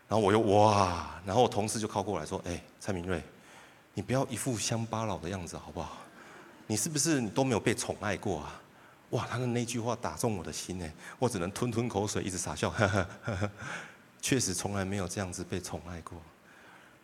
[0.08, 3.22] 然后我又哇，然后我同事就靠过来说：“哎，蔡明瑞，
[3.94, 5.98] 你不要一副乡巴佬的样子好不好？
[6.66, 8.60] 你是不是你都没有被宠爱过啊？”
[9.10, 13.50] 哇，他的那句话打中我的心呢，我只能吞吞口水，一直傻笑，呵呵，
[14.20, 16.18] 确实从来没有这样子被宠爱过。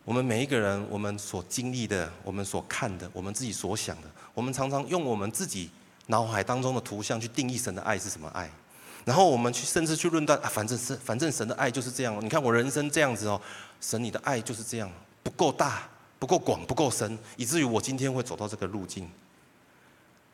[0.04, 5.70] 我们每一个人，我们所经历的，我们所看的，我们自己所想的，我们常常用我们自己
[6.10, 8.50] 脑海当中的图像去定义神的爱是什么爱，
[9.04, 12.22] 然后我们去甚至去论断啊，反正是反正神的爱就是这样。
[12.22, 13.40] 你看我人生这样子哦，
[13.80, 14.90] 神你的爱就是这样，
[15.22, 19.08] 不够大，不够广，不够深，以至于我今天会走到这个路径。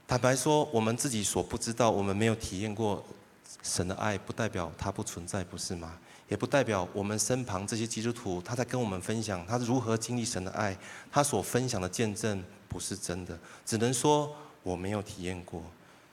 [0.08, 3.04] 坦白说，我们自己所不知道，我们没有体验过
[3.62, 5.98] 神的爱，不代表它不存在，不是吗？
[6.28, 10.76] 也不代表我们身旁这些基督徒，他在跟我们分享他如何经历神的爱，
[11.10, 14.34] 他所分享的见证不是真的，只能说
[14.66, 15.62] 我没有体验过。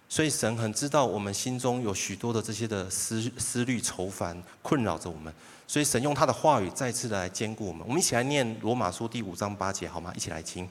[0.07, 5.33] 所以神很知道我们心中有许多的这些的思思虑愁烦困扰着我们，
[5.67, 7.83] 所以神用他的话语再次来坚固我们。
[7.87, 10.13] 我们一起来念罗马书第五章八节好吗？
[10.15, 10.69] 一起来听。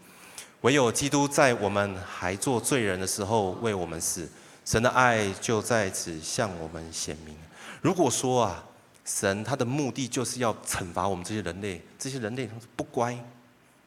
[0.61, 4.31] 唯有基督在我们还做罪人的时候为我们死，
[4.65, 7.35] 神的爱就在此向我们显明。
[7.81, 8.65] 如果说啊。
[9.05, 13.19] 神他的目的就是要惩罚我们这些人类，这些人类不乖，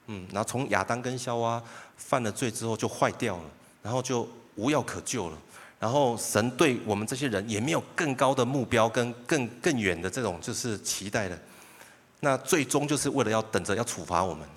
[0.08, 1.64] 嗯，然后从亚当跟夏娃
[1.96, 3.44] 犯了罪之后就坏掉了，
[3.86, 5.38] 然后就无药可救了，
[5.80, 11.40] 然后神对我们这些人也没有更高的目标跟更更远的这种就是期待的，
[12.22, 14.50] 那最终就是为了要等着要处罚我们，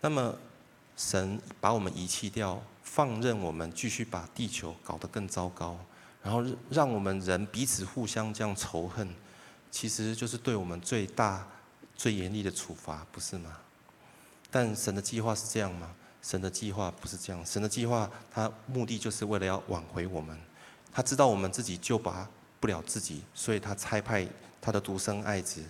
[0.00, 0.32] 那么
[0.96, 5.76] 神把我们遗弃掉，放任我们继续把地球搞得更糟糕，
[6.22, 9.08] 然后让我们人彼此互相这样仇恨。
[9.72, 11.44] 其实就是对我们最大、
[11.96, 13.56] 最严厉的处罚，不是吗？
[14.50, 15.90] 但神的计划是这样吗？
[16.22, 17.44] 神的计划不是这样。
[17.44, 20.38] 神的计划，他目的就是为了要挽回我们。
[20.90, 22.26] 他知道我们自己救拔
[22.60, 24.26] 不了自己，所以他差派
[24.60, 25.62] 他的独生爱子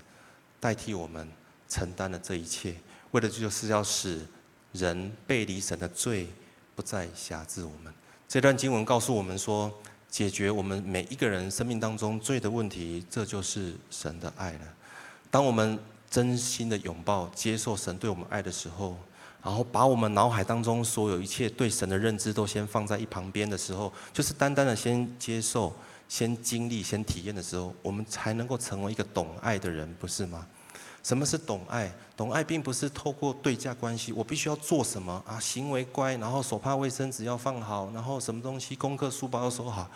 [0.60, 1.28] 代替我们
[1.68, 2.76] 承担了这一切，
[3.10, 4.24] 为的就是要使
[4.72, 6.28] 人背离神的罪
[6.76, 7.92] 不再辖制我们。
[8.28, 9.72] 这段经文告诉我们说。
[10.12, 14.60] 解决我们每一个人生命当中罪的问题，这就是神的爱了。
[15.30, 15.78] 当我们
[16.10, 18.98] 真心的拥抱、接受神对我们爱的时候，
[19.42, 25.74] 然后把我们脑海当中所有一切对神的认知都先放在一旁边的时候，就是单单的先接受、
[26.08, 30.46] 先经历、先体验的时候，我们才能够成为一个懂爱的人，不是吗？
[31.02, 31.92] 什么是懂爱？
[32.16, 35.40] 懂爱并不是透过对价关系，我必须要做什么啊？
[35.40, 39.90] 行为乖，然后手帕卫生纸要放好，然后什么东西功课书包要收好，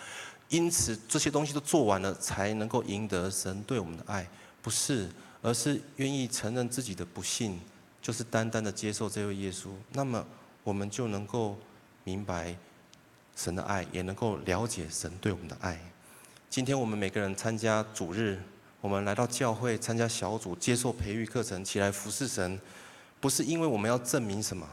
[0.49, 4.29] 因此这些东西都做完了，才能够赢得神对我们的爱，
[4.61, 5.09] 不是，
[5.41, 7.61] 而是愿意承认自己的不幸，
[8.07, 10.25] 就是单单的接受这位耶稣，那么
[10.63, 11.59] 我们就能够
[12.05, 12.57] 明白
[13.35, 15.77] 神的爱，也能够了解神对我们的爱。
[16.49, 18.41] 今天我们每个人参加主日。
[18.81, 22.61] 我们来到教会参加小组，接受培育课程，起来服侍神，
[23.19, 24.65] 不是因为我们要证明什么，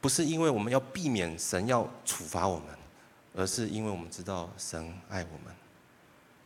[0.00, 2.66] 不是因为我们要避免神要处罚我们，
[3.36, 5.54] 而是因为我们知道神爱我们。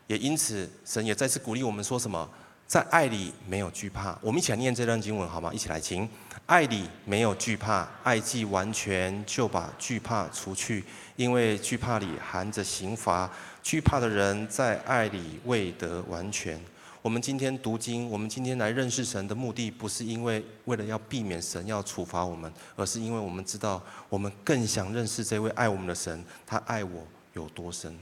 [0.09, 2.29] 也因此，神也再次鼓励我们说什么？
[2.75, 4.19] 在爱里没有惧怕。
[4.21, 5.49] 我们一起来念这段经文好吗？
[5.55, 6.09] 一起来，请。
[6.47, 10.85] 爱里没有惧怕，爱既完全，就把惧怕除去，
[11.15, 13.31] 因为惧怕里含着刑罚。
[13.63, 16.61] 惧怕的人在爱里未得完全。
[17.01, 27.97] 我们今天读经，我们今天来认识神的目的，不是因为为了要避免神要处罚我们，而是因为我们知道，我们更想认识这位爱我们的神，他爱我有多深。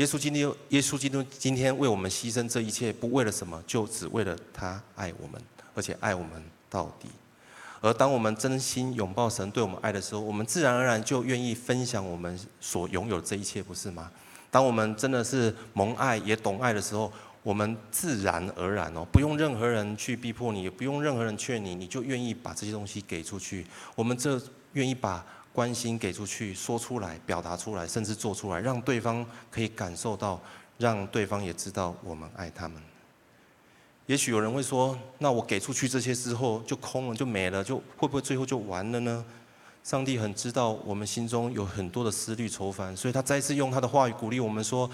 [0.00, 5.38] 耶稣今天，耶稣基督今天为我们牺牲这一切，不为了什么，就只为了他爱我们，
[5.74, 7.06] 而且爱我们到底。
[7.82, 14.10] 而当我们真心拥抱神对我们爱的时候，我们自然而然就愿意分享我们所拥有的这一切，不是吗？
[14.50, 23.66] 当我们真的是蒙爱也懂爱的时候，我们自然而然哦，不用任何人去逼迫你，也不用任何人劝你，你就愿意把这些东西给出去。
[23.94, 24.40] 我们这
[24.72, 30.40] 愿意把关心给出去，说出来，表达出来，甚至做出来，让对方可以感受到，
[30.78, 32.80] 让对方也知道我们爱他们。
[34.06, 39.24] 也许有人会说：“那我给出去这些之后，就空了，就没了，就会不会最后就完了呢？”
[39.82, 44.90] 上帝很知道我们心中有很多的思虑愁烦，所以他再次用他的话语鼓励我们说。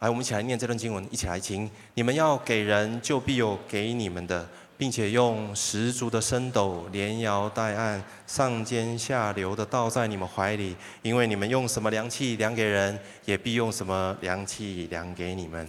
[0.00, 1.70] 来，我们一起来念这段经文，一起来听。
[1.92, 4.48] 你们要给人，就必有给你们的，
[4.80, 10.74] 并且用十足的升斗，连摇带按，上尖下流的倒在你们怀里。
[11.02, 15.68] 因为你们用什么凉气量给人，也必用什么凉气量给你们。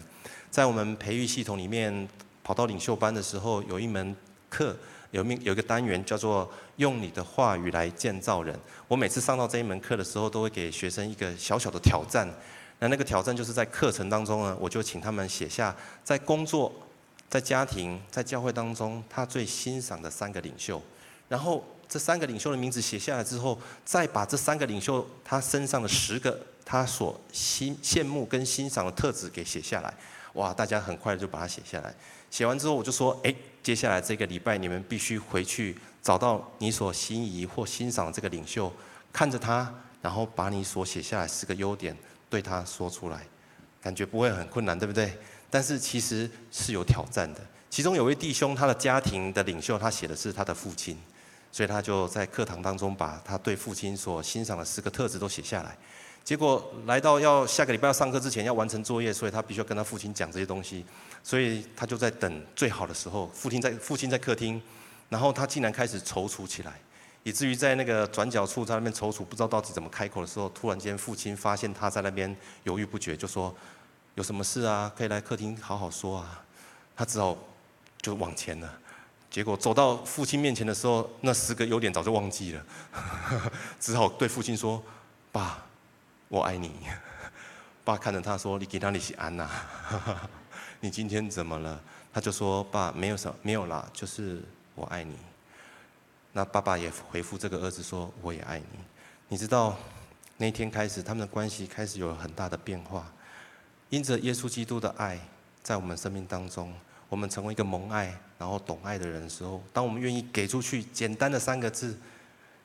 [0.50, 2.08] 在我们培育系统里面，
[2.42, 4.16] 跑到领袖班的时候，有一门
[4.48, 4.74] 课，
[5.12, 8.58] 有一有一个单元叫做“用你的话语来建造人”。
[8.88, 12.26] 我每次上到这一门课的时候，都会给学生一个小小的挑战。
[12.80, 16.74] 那那个挑战就是在课程当中呢，我就请他们写下在工作、
[17.32, 20.82] 在家庭、在教会当中他最欣赏的三个领袖，
[21.30, 29.94] 然后这三个领袖的名字写下来之后，再把这三个领袖他身上的十个他所欣羡慕跟欣赏的特质给写下来。
[30.34, 31.96] 哇，大家很快就把它写下来。
[32.30, 38.70] 写完之后我就说，哎，接下来这个礼拜你们必须回去找到你所心仪或欣赏的这个领袖，
[39.14, 41.96] 看着他，然后把你所写下来十个优点。
[42.30, 43.26] 对他说出来，
[43.82, 45.18] 感觉不会很困难，对不对？
[45.52, 47.42] 但是其实是有挑战的。
[47.70, 50.98] 其中有位弟兄，他的家庭的领袖，他写的是他的父亲，
[51.52, 55.78] 所以他就在课堂当中把他对父亲所欣赏的十个特质都写下来。
[56.24, 60.86] 结果来到要下个礼拜要上课之前要完成作业，所以他必须要跟他父亲讲这些东西。
[61.24, 64.62] 所以他就在等最好的时候，父亲在父亲在客厅，
[65.10, 66.80] 然后他竟然开始踌躇起来。
[67.24, 73.56] 以至于在那个转角处，在那边踌躇，不知道到底怎么开口的时候，突然间父亲发现他在那边犹豫不决，就说
[74.16, 74.92] ：“有什么事啊？
[74.96, 76.44] 可以来客厅好好说啊。”
[76.96, 77.36] 他只好
[78.02, 78.80] 就往前了。
[79.30, 82.66] 结果走到父亲面前的时候，那十个优点早就忘记了，
[83.80, 84.84] 只好对父亲说
[85.32, 85.64] ：“爸，
[86.28, 86.72] 我爱你。
[87.84, 89.50] ”爸看着他说：“你给他利息安呐？
[90.82, 91.82] 你今天怎么了？”
[92.14, 94.44] 他就说：“爸，没有什么，没有啦，就是
[94.76, 95.16] 我爱你。”
[96.34, 98.66] 那爸爸也回复这个儿子说：“我也爱你。”
[99.30, 99.78] 你知道，
[100.38, 103.10] 那一天开始，他们的关系开始有了很大的变化。
[103.92, 105.20] 因着耶稣基督的爱，
[105.62, 106.74] 在我们生命当中，
[107.10, 111.96] 我们成为一个蒙爱然后懂爱的人的时候，当我们愿意给出去简单的三个字，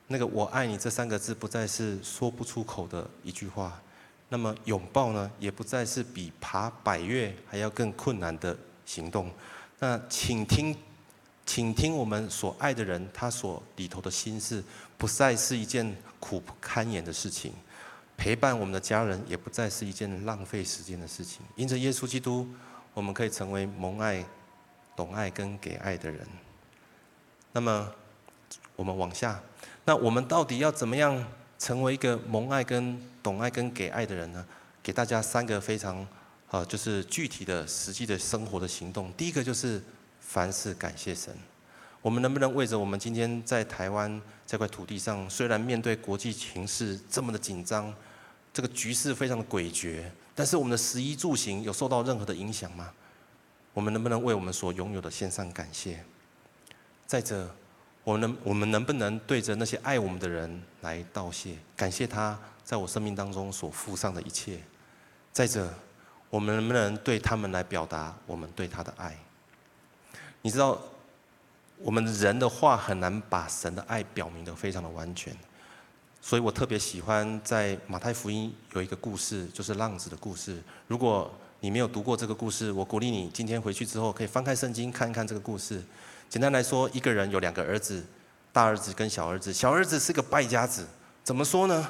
[0.07, 3.83] 那个“我爱你”这三个字不再是说不出口的一句话，
[4.29, 9.31] 那么拥抱呢，也不再是比爬百越还要更困难的行动。
[9.79, 10.75] 那请听。
[11.49, 14.61] 请听我们所爱的人，他所里头的心事，
[14.99, 17.53] 不再是一件苦不堪言的事情；
[18.17, 21.41] 陪伴我们的家人，也不再是一件浪费时间的事情。
[21.55, 22.49] 因着耶稣基督，
[22.95, 24.25] 我们可以成为蒙爱、
[24.95, 26.27] 懂爱跟给爱的人。
[27.53, 27.93] 那么，
[28.75, 29.41] 我们往下，
[29.85, 31.25] 那我们到底要怎么样
[31.59, 34.45] 成为一个蒙爱、跟懂爱、跟给爱的人呢？
[34.83, 36.07] 给大家三个非常
[36.51, 39.13] 啊，就是具体的、实际的生活的行动。
[39.13, 39.83] 第一个就是。
[40.29, 41.33] 凡事感谢神，
[42.03, 47.95] 我们能不能为着我们今天在台湾这块土地上，虽然面对国际情势这么的紧张，
[48.57, 50.03] 这个局势非常的诡谲，
[50.35, 52.91] 但是我们的食衣住行有受到任何的影响吗？
[53.75, 56.03] 我们能不能为我们所拥有的献上感谢？
[57.07, 57.55] 再者，
[58.03, 64.59] 我们能我们能不能对着那些爱我们的人来道谢，感谢他在我生命当中所付上的一切？
[65.35, 65.71] 再者，
[66.31, 69.15] 我们能不能对他们来表达我们对他的爱？
[70.41, 70.81] 你知道，
[71.77, 75.37] 我们人的话很难把神的爱表明得非常的完全，
[76.27, 80.61] 所以我特别喜欢在马太福音有一个故事，就是浪子的故事。
[80.89, 85.81] 如果你没有读过这个故事，我鼓励你今天回去之后可以翻开圣经看一看这个故事。
[86.29, 88.05] 简单来说，一个人有两个儿子，
[88.53, 89.53] 大儿子跟小儿子。
[89.53, 90.85] 小儿子是个败家子，
[91.23, 91.89] 怎么说呢？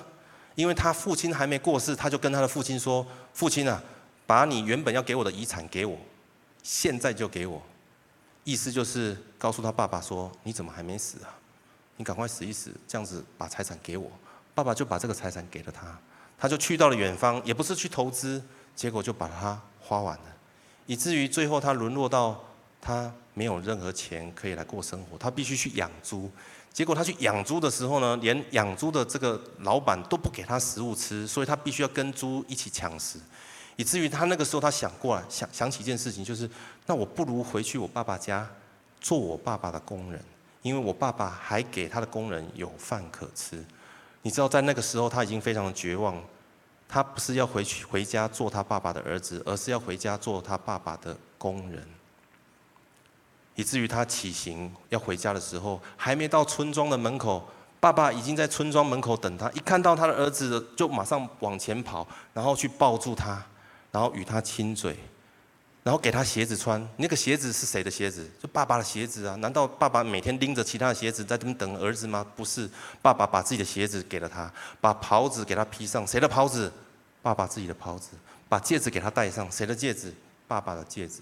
[0.55, 3.83] 因为他父亲还没过世，他就跟他的父亲说：“父亲啊，
[4.27, 5.97] 把你原本要给我的遗产给我，
[6.63, 7.63] 现在就给我。”
[8.45, 11.33] 意思就是告诉他爸爸说：“你怎么还没死啊？
[11.97, 14.13] 你赶快死一死，这样子把财产给我。”
[14.57, 15.87] 爸爸就把这个财产给了他，
[16.39, 18.43] 他就去到了远方，也不是去投资，
[18.75, 20.25] 结果就把它花完了，
[20.87, 22.43] 以至于最后他沦落到
[22.81, 26.31] 他没有任何钱可以来过生活，他必须去养猪。
[26.73, 33.19] 结果他去养猪的时候呢，连养猪的这个老板都不给他食物吃，所以他必须要跟猪一起抢食，
[33.77, 36.49] 以至于他那个时候他想过来，想想起一件事情，就是
[36.87, 38.49] 那我不如回去我爸爸家
[39.03, 40.25] 做我爸爸的工人，
[40.63, 43.63] 因为我爸爸还给他的工人有饭可吃。
[44.27, 46.21] 你知道在那个时候他已经非常绝望，
[46.89, 51.87] 他不是要回去回家做他爸爸的儿子，而是要回家做他爸爸的工人。
[53.55, 59.49] 以至于他起行要回家的时候，还没到村庄的门口，爸爸已经在村庄门口等他。
[59.53, 63.41] 一看到他的儿子，就马上往前跑，然后去抱住他，
[63.93, 64.99] 然后与他亲嘴，
[65.87, 66.85] 然后给他鞋子穿。
[66.97, 68.29] 那个鞋子是谁的鞋子？
[68.43, 69.37] 就爸爸的鞋子啊！
[69.37, 72.27] 难道爸爸每天拎着其他的鞋子在这边等儿子吗？
[72.35, 72.69] 不是，
[73.01, 76.05] 爸爸把自己的鞋子给了他，把袍子给他披上。
[76.05, 76.73] 谁的袍子？
[77.23, 78.09] 爸爸自己的袍子。
[78.49, 79.49] 把戒指给他戴上。
[79.49, 80.13] 谁的戒指？
[80.49, 81.21] 爸爸的戒指。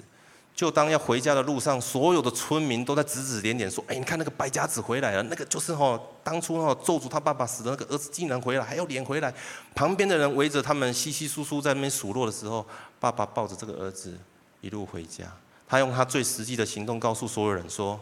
[0.54, 9.30] 就当要回家的路上，所有的村民都在指指点点说：“哎，你看那个败家子回来了，那个就是哦，当初哦咒诅他爸爸死的那个儿子竟然回来，还要脸回来。”
[9.76, 12.66] 旁边的人围着他们稀稀疏疏在那边数落的时候，
[12.98, 14.16] 爸爸抱着这个儿子
[14.64, 15.24] 一路回家。
[15.68, 18.00] 他用他最实际的行动告诉所有人说：“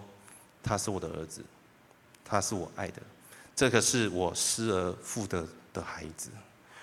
[0.63, 1.43] 他是我的儿子，
[2.25, 3.03] 他是我爱的，
[3.57, 6.31] 这个是我失而复得的孩子。”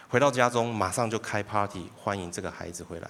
[0.10, 3.10] 回到家中，马上就开 party 欢迎这个孩子回来。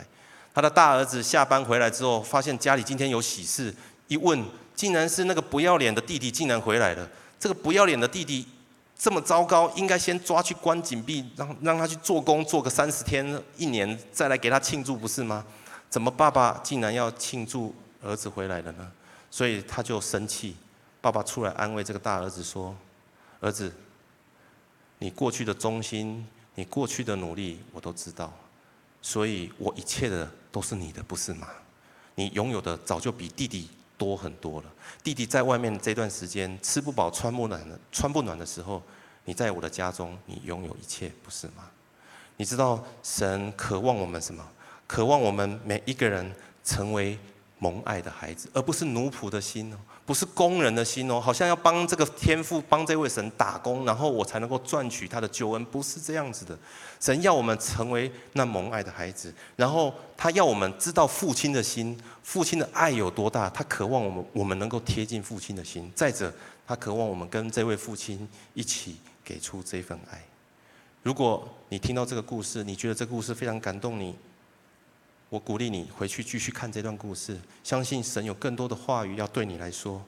[0.53, 3.73] 他的大儿子下班回来之后，发现家里今天有喜事，
[4.07, 4.43] 一问，
[4.75, 7.09] 竟然是那个不要脸的弟弟竟然回来了。
[7.39, 8.45] 这个不要脸的弟弟
[8.97, 15.45] 这么糟糕，应该先抓去关禁闭，让让他去做工，做个三十天、一年，再来给他庆祝，不是吗？
[15.89, 17.73] 怎么爸爸竟然要庆祝
[18.03, 18.91] 儿子回来了呢？
[19.31, 20.55] 所以他就生气。
[21.01, 22.75] 爸爸出来安慰这个大儿子说
[23.39, 23.73] ：“儿子，
[24.97, 28.31] 你过去的忠心，你过去的努力，我都知道。”
[29.01, 31.47] 所以我一切的都是你的，不是吗？
[32.15, 34.69] 你拥有的早就比弟弟多很多了。
[35.01, 38.83] 弟弟在外面这段时间吃不饱穿不暖的，穿不暖的时候，
[39.23, 41.71] 你在我的家中，你拥有一切，不是吗？
[42.35, 44.45] 你知道神渴望我们什么？
[44.89, 47.15] 渴望我们每一个人成为
[47.59, 49.77] 蒙爱的孩子，而不是奴仆的心哦。
[50.03, 56.57] 不是工人的心哦，好像要帮这个天父、帮这位神打工，然后我才能够赚取他的救恩，不是这样子的。
[56.99, 65.91] 神要我们成为那蒙爱的孩子，然后他要我们知道父亲的心，父亲的爱有多大，他渴望我们，我们能够贴近父亲的心。
[65.93, 66.33] 再者，
[66.65, 70.19] 他渴望我们跟这位父亲一起给出这份爱。
[71.03, 74.15] 如果你听到这个故事，你觉得这个故事非常感动你。
[75.29, 80.03] 我鼓励你回去继续看这段故事，相信神有更多的话语要对你来说。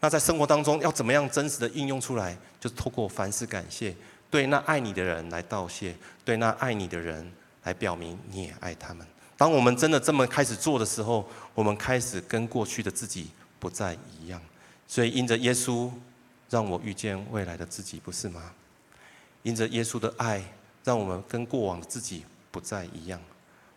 [0.00, 2.36] 那在生活当中要怎么样真实的应用出来？
[2.58, 3.94] 就是透过凡事感谢，
[4.30, 7.30] 对那爱你的人来道谢，对那爱你的人
[7.64, 9.06] 来表明你也爱他们。
[9.36, 13.28] 当我们真的这么开始做的时候，我们开始跟过去的自己
[13.60, 14.40] 不再一样。
[14.88, 15.90] 所以因着耶稣，
[16.48, 18.52] 让我遇见未来的自己，不是吗？
[19.42, 20.42] 因着耶稣的爱，
[20.82, 23.20] 让我们跟过往的自己不再一样。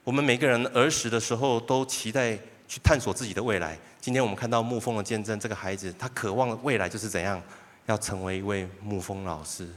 [0.05, 2.37] 我们每个人儿时的时候都期待
[2.67, 3.75] 去探索自己的未来。
[3.99, 7.41] 今天我们看到牧风的见证，这个孩子他渴望的未来就是怎样，
[7.87, 9.67] 要成为一位牧风老师。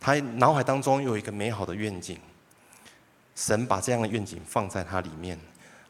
[0.00, 2.18] 他脑海当中有一个美好的愿景，
[3.34, 5.38] 神把这样的愿景放在他里面。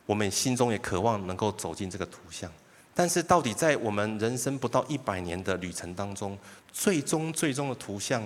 [0.04, 2.50] 我们心中也渴望能够走进这个图像。
[2.92, 6.36] 但是到底在我们人生不到一百年的旅程当中，
[6.72, 8.20] 最终最终的图像，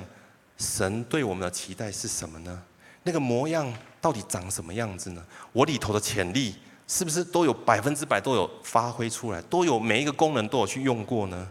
[0.56, 2.62] 神对我们的期待是什么呢？
[3.02, 5.22] 那个模样到底长什么样子呢？
[5.52, 6.54] 我里头的潜力
[6.88, 11.48] 是不是都有百分之百都有发挥出来，都有每一个功能都有去用过呢？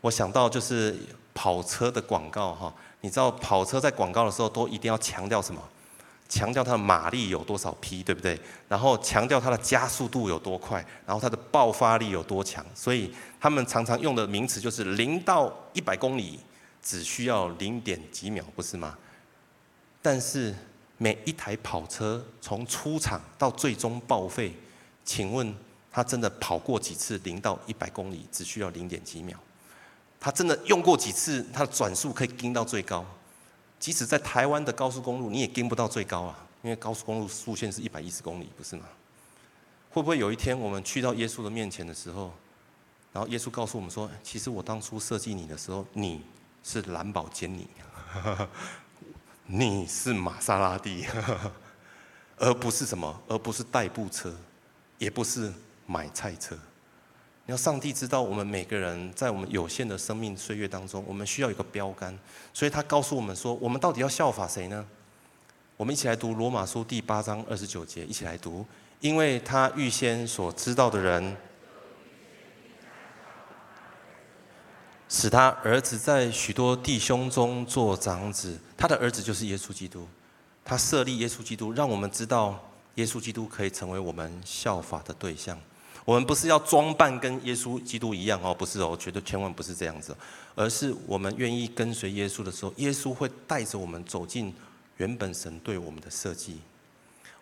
[0.00, 0.98] 我想到就是
[1.34, 5.62] 跑车的广告哈，你知道跑车在广告的时候都一定要强调什么？
[6.28, 8.40] 强调它的马力有多少匹，对不对？
[8.66, 12.64] 然后强调它的加速度有多快，然后它的爆发力有多强。
[12.74, 16.40] 所以他们常常用的名词就是零到一百公里
[16.82, 18.96] 只需要零点几秒，不是吗？
[20.00, 20.54] 但是。
[21.02, 24.54] 每一台跑车从出厂到最终报废，
[25.04, 25.52] 请问
[25.90, 29.34] 他真的跑过几次零到一百公里只需要零点几秒？
[30.20, 33.04] 他真的用过几次他的转速可以跟到最高？
[33.80, 38.84] 即使在台湾的高速公路你也跟不到最高啊，因为高速公路速限是一百一十公里，不是吗？
[39.90, 42.32] 会不会有一天我们去到耶稣的面前的时候，
[43.12, 46.22] 然后耶稣告诉我们说：“其实我当初设计你的时候，你
[46.62, 47.66] 是蓝宝坚尼，
[49.54, 51.04] 你是玛莎拉蒂，
[52.38, 54.34] 而不是什么，而不是代步车，
[54.96, 55.52] 也不是
[55.84, 56.56] 买菜车。
[57.44, 62.18] 你要上帝知道，我们每个人在我们有限的生命岁月当中，我们需要一个标杆，
[62.54, 64.86] 所以他告诉我们说，我们到底要效法谁呢？
[65.76, 68.64] 我们一起来读罗马书第八章二十九节，一起来读，
[69.00, 71.36] 因为他预先所知道的人。
[75.12, 80.08] 使他儿子在许多弟兄中做长子，他的儿子就是耶稣基督。
[80.64, 82.58] 他设立耶稣基督，让我们知道
[82.94, 85.60] 耶稣基督可以成为我们效法的对象。
[86.06, 90.16] 我们不是要装扮跟耶稣基督一样哦，不是哦，绝对千万不是这样子，
[90.54, 94.54] 而是我们愿意跟随耶稣的时候，耶稣会带着我们走进
[94.96, 96.58] 原本神对我们的设计。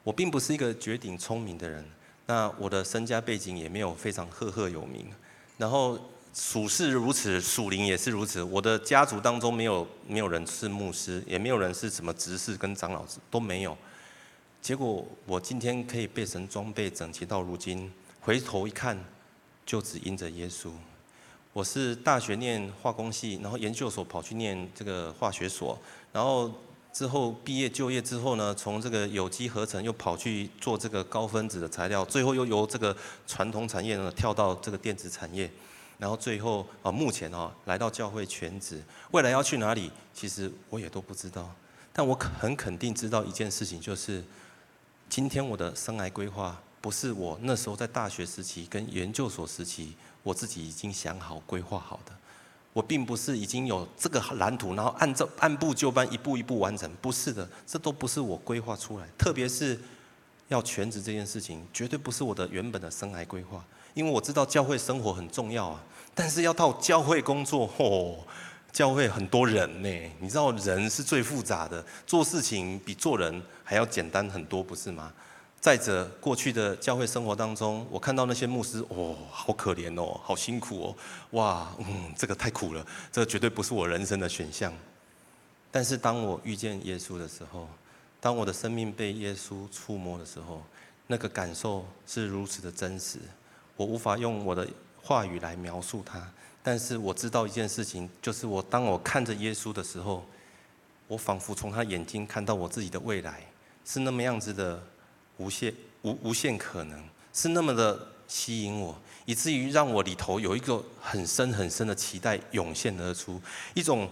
[0.03, 1.85] 我并不是一个绝顶聪明的人，
[2.27, 5.07] 那我的身家背景也没有非常赫赫有名，
[5.57, 5.97] 然后。
[6.33, 8.43] 属世如此，属灵也是如此。
[8.43, 13.76] 我的家族当中没有没有人是牧师，也没有人是什么执事跟长老都没有。
[14.62, 18.97] 结果我今天可以被神装备整齐到如今，回头一看，
[19.66, 20.70] 就只因着耶稣。
[21.53, 25.76] 我是大学念化工系，然后研究所跑去念这个化学所，
[26.12, 26.49] 然后
[26.93, 35.51] 之后毕业就业之后呢，从这个有机合成又跑去做这个高分子的材料，最后又由这个传统产业呢跳到这个电子产业。
[36.01, 38.82] 然后最后啊，目前啊，来到教会全职，
[39.12, 41.55] 未来要去哪里，其实我也都不知道。
[41.92, 44.24] 但我很肯定知道一件事情，就是
[45.11, 52.12] 今天我的生涯规划，不是我那时候在大学时期跟研究所时期，我自己已经想好规划好的。
[52.72, 59.07] 我并不是已经有这个蓝图，然后按照按部就班一步一步完成，不是的，这都不是我规划出来。
[59.18, 59.78] 特别是
[60.48, 63.62] 要全职这件事情，绝对不是我的原本的生涯规划。
[63.95, 65.82] 因为我知道教会生活很重要啊，
[66.14, 68.16] 但是要到教会工作， 嚯，
[68.72, 75.12] 教会很多人呢，你知道人是最复杂的，做事情比做人还要简单很多，不是吗？
[75.61, 80.97] 再者，过去的教会生活当中，我看到那些牧师，哦，好可怜哦，好辛苦哦，
[81.32, 84.72] 哇，嗯，这个太苦了，这绝对不是我人生的选项。
[85.70, 87.68] 但是当我遇见耶稣的时候，
[88.20, 90.62] 当我的生命被耶稣触摸的时候，
[91.09, 93.18] 那个感受是如此的真实。
[93.81, 94.68] 我无法用我的
[95.03, 96.22] 话语来描述它，
[96.62, 100.22] 但是我知道一件事情，就是我当我看着耶稣的时候，
[101.09, 103.41] 我仿佛从他眼睛看到我自己的未来，
[103.87, 104.83] 是那么样子的
[105.39, 107.03] 无限无无限可能，
[107.33, 113.41] 是那么的吸引我，以至于让我里头有一个很深很深的期待涌现而出，
[113.72, 114.07] 一种。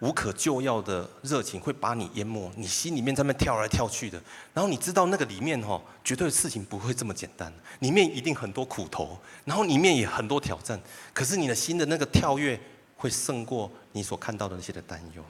[0.00, 4.22] 无可救药的热情会把你淹没，你心里面在那跳来跳去的，
[4.54, 10.80] 然后你知道那个里面哈，绝对事情不会这么简单，里面一定很多苦头，然后里面也很多挑战，
[11.12, 12.58] 可是你的心的那个跳跃
[12.96, 15.24] 会胜过你所看到的那些的担忧。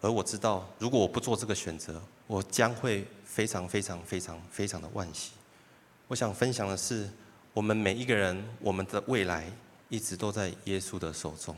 [0.00, 5.32] 而我知道，如果我不做这个选择，我将会非常非常非常非常的惋惜。
[6.08, 7.08] 我想分享的是，
[7.52, 9.46] 我们每一个人，我们的未来
[9.88, 11.54] 一直都在耶稣的手中。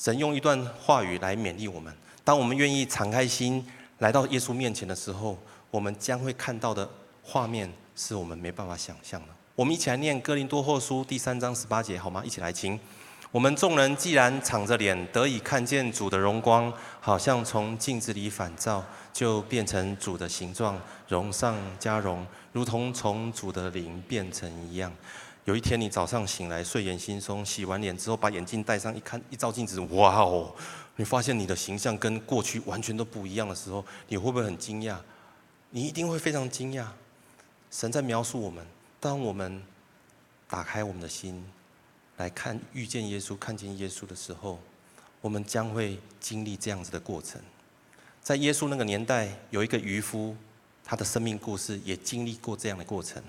[0.00, 1.94] 神用一段话语来勉励我们：
[2.24, 3.62] 当我们愿意敞开心
[3.98, 5.36] 来到耶稣面前的时候，
[5.70, 6.88] 我们将会看到的
[7.22, 9.28] 画面是我们没办法想象的。
[9.54, 12.22] 我们一起来念哥林多后书第三章十八节，好吗？
[12.24, 12.80] 一起来听。
[13.30, 18.82] 我们众人既然敞着脸得以看见主的荣光，好像从镜子里反照，
[19.12, 24.90] 就变成主的形状，荣上加荣，如同从主的灵变成一样。
[25.46, 30.54] 有一天你早上醒来，睡眼惺忪，洗完脸之后把眼镜戴上，一看一照镜子，哇哦！
[30.96, 34.96] 你发现你的形象跟过去完全都不一样的时候，你会不会很惊讶？
[35.70, 36.86] 你一定会非常惊讶。
[37.70, 38.64] 神在描述我们，
[39.00, 39.62] 当我们
[40.46, 41.42] 打开我们的心
[42.18, 44.60] 来看遇见耶稣、看见耶稣的时候，
[45.22, 47.40] 我们将会经历这样子的过程。
[48.22, 50.36] 在耶稣那个年代，有一个渔夫，
[50.84, 53.22] 他的生命故事也经历过这样的过程。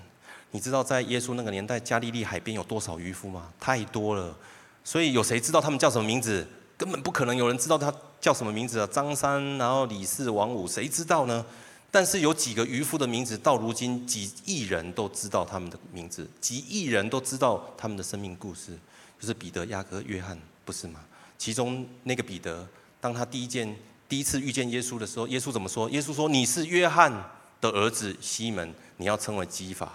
[0.52, 3.52] 你知道在耶稣那个年代，加利利海边有多少渔夫吗？
[3.58, 4.36] 太多了，
[4.84, 6.46] 所以有谁知道他们叫什么名字？
[6.78, 8.88] 根本不可能有人知道他叫什么名字啊！
[8.90, 11.44] 张三，然后李四、王五，谁知道呢？
[11.90, 18.72] 但是有几个渔夫的名字，到如今几亿人都知道他们的名字，几亿人都知道他们的生命故事，
[19.20, 21.00] 就是彼得、雅各、约翰，不是吗？
[21.38, 22.66] 其中那个彼得，
[23.00, 23.76] 当他第一件、
[24.08, 25.88] 第一次遇见耶稣的时候，耶稣怎么说？
[25.90, 27.12] 耶稣说：“你是约翰
[27.60, 29.92] 的儿子西门，你要称为基法。”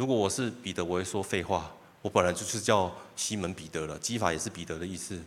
[0.00, 1.70] 如果我是彼得，我会说废话。
[2.00, 5.22] 我本来就是叫西门彼得了，基法也是彼得的意思。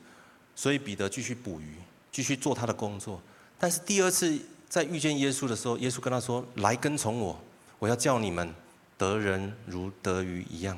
[0.56, 1.76] 所以彼得继续捕鱼，
[2.12, 3.22] 继续做他的工作。
[3.60, 4.36] 但是第二次
[4.68, 7.40] 在遇见耶稣的时候，耶稣跟他说：“来跟从我，
[7.78, 8.52] 我要叫你们
[8.98, 10.76] 得人如得鱼一样。”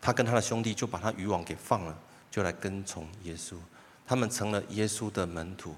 [0.00, 1.94] 他跟他的兄弟就把他渔网给放了，
[2.30, 3.56] 就来跟从耶稣。
[4.06, 5.76] 他们成了耶稣的门徒。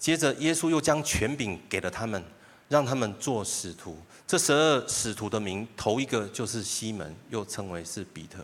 [0.00, 2.20] 接着，耶稣又将权柄给了他们，
[2.68, 3.96] 让他们做使徒。
[4.28, 8.36] 这十二使徒的名，头一个就是西门，又称为是彼得，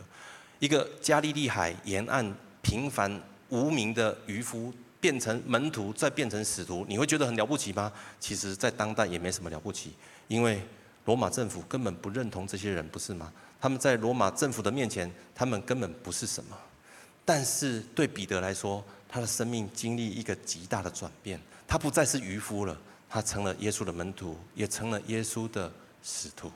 [0.58, 3.20] 一个加利利海沿岸平凡
[3.50, 7.92] 无名的渔夫，变成门徒，再变成使徒，你会觉得很了不起吗？
[8.18, 9.92] 其实，在当代也没什么了不起，
[10.26, 10.66] 因为
[11.04, 13.30] 罗马政府根本不认同这些人，不是吗？
[13.60, 16.56] 他们在罗马政府的面前，他们根本不是什么。
[17.26, 22.74] 但是对彼得来说，他的生命经历一个极大的转变，他不再是渔夫了，
[23.14, 26.50] 他成了耶稣的门徒，也成了耶稣的使徒。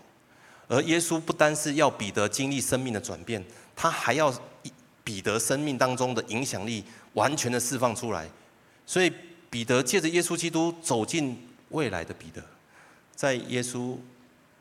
[0.67, 3.41] 而耶稣不单是要彼得经历生命的转变，
[3.77, 4.35] 他还要
[5.05, 6.83] 彼得生命当中的影响力
[7.13, 8.29] 完全的释放出来。
[8.85, 9.13] 所以
[9.49, 12.43] 彼得借着耶稣基督走进未来的彼得，
[13.15, 13.97] 在耶稣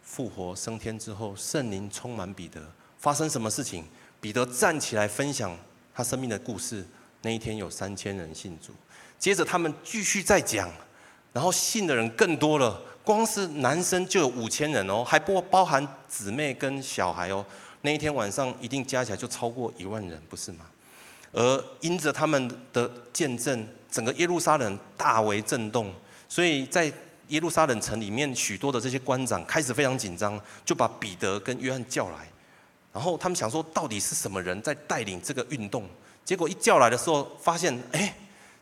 [0.04, 2.62] 复活升天之后，圣灵充满彼得，
[3.00, 3.84] 发生什么事情？
[4.22, 5.58] 彼得站起来分享
[5.96, 6.86] 他生命的故事。
[7.24, 8.72] 那一天有三千人信主，
[9.18, 10.72] 接着他们继续再讲，
[11.34, 17.46] 然后信的人更多了，光是男生就有五千人哦，还不包含姊妹跟小孩哦。
[17.82, 20.66] 那一天晚上一定加起来就超过一万人，不是吗？
[21.32, 25.94] 而因着他们的见证，整个耶路撒冷大为震动，
[26.28, 26.92] 所以在
[27.28, 32.28] 耶路撒冷城里面，许多的这些官长开始非常紧张，就把彼得跟约翰叫来，
[32.92, 35.88] 然后他们想说，到底是什么人在带领这个运动？
[36.26, 38.16] 结果一叫来的时候，发现，哎，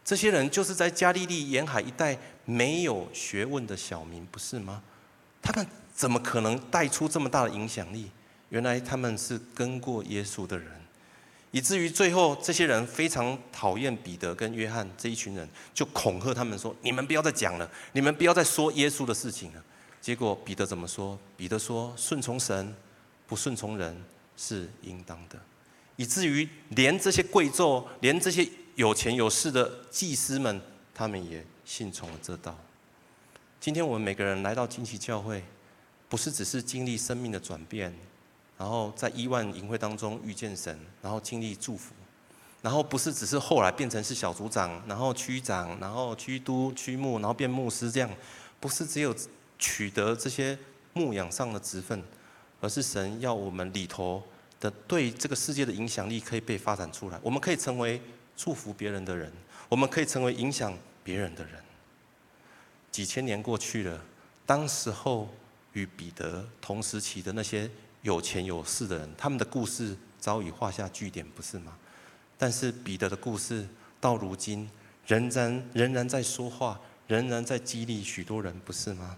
[0.04, 4.82] 这些人就是在加利利沿海一带没有学问的小民，不是吗？
[5.42, 8.10] 他们怎么可能带出这么大的影响力？
[8.50, 10.72] 原来他们是跟过耶稣的人，
[11.52, 19.64] 以至于最后这些人非常讨厌彼得跟约翰这一群人，就恐吓他们说：“你们不要再讲了，你们不要再说耶稣的事情了。”
[20.00, 21.18] 结果彼得怎么说？
[21.36, 22.76] 彼得说：“顺从神，
[23.26, 24.00] 不顺从人
[24.38, 25.40] 是应当的。”
[25.98, 30.62] 以至于连这些贵胄，连这些有钱有势的祭司们，
[30.94, 32.58] 他们也信从了这道。
[33.60, 35.44] 今天我们每个人来到惊奇教会，
[36.08, 37.94] 不是只是经历生命的转变，
[38.58, 41.94] 然后在亿万营会当中遇见神，然后经历祝福，
[42.62, 48.10] 然后不是只是后来变成是小组长，然后区长，然后区督、区牧，然后变牧师这样，
[48.60, 49.14] 不是只有
[49.60, 50.58] 取得这些
[50.94, 52.02] 牧养上的职分，
[52.62, 54.24] 而是神要我们里头。
[54.58, 58.02] 的对这个世界的影响力可以被发展出来，我们可以成为
[58.38, 59.32] 祝福别人的人，
[59.68, 60.76] 我们可以成为影响
[61.06, 61.54] 别人的人。
[62.92, 64.02] 几千年过去了，
[64.46, 65.30] 当时候
[65.74, 67.70] 与彼得同时期的那些
[68.02, 71.78] 有钱有势的人，他们的故事早已画下句点，不是吗？
[72.38, 73.68] 但是彼得的故事
[74.02, 74.70] 到如今
[75.06, 79.16] 仍然仍然在说话，仍然在激励许多人，不是吗？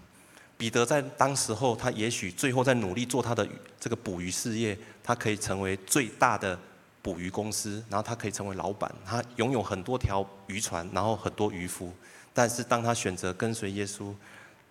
[0.58, 6.58] 彼得在当时候，他也许最后在努力做他的这个捕鱼事业，他可以成为最大的
[7.02, 11.92] 捕鱼公司，然后他可以成为老板，他拥有很多条渔船，然后很多渔夫。
[12.32, 14.14] 但是当他选择跟随耶稣，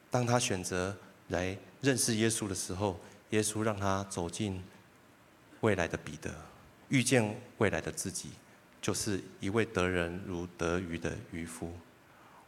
[0.10, 0.96] 当他选择
[1.30, 3.00] 来认识耶稣的时候，
[3.32, 4.64] 耶稣让他走进
[5.62, 6.34] 未来的彼得，
[6.90, 8.30] 遇见未来的自己，
[8.82, 11.72] 就是一位得人如得鱼的渔夫。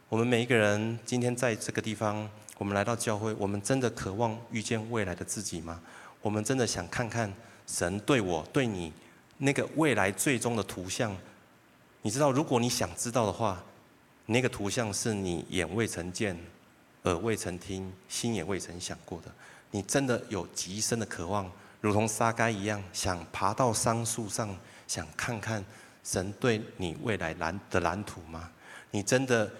[0.08, 2.28] 我们每一个人今天在这个地方。
[2.58, 5.80] 我们来到教会，我们真的渴望遇见未来的自己吗？
[6.20, 7.32] 我们真的想看看
[7.66, 8.92] 神对我、对你
[9.42, 11.16] 那个未来最终的图像？
[12.02, 13.62] 你知道，如果你想知道的话，
[14.26, 16.38] 那个图像是你眼未曾见、
[17.02, 19.32] 耳未曾听、心也未曾想过的。
[19.70, 25.64] 你真的有极深的渴望，如同沙该一样，想爬到桑树上，想看看
[26.04, 28.50] 神对你未来蓝的蓝图吗？
[28.90, 29.50] 你真的？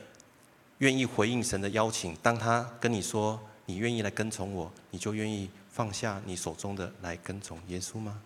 [0.79, 8.19] 愿意回应神的邀请，当他跟你说你愿意来跟从我，你就愿意放下你手中的来跟从耶稣吗？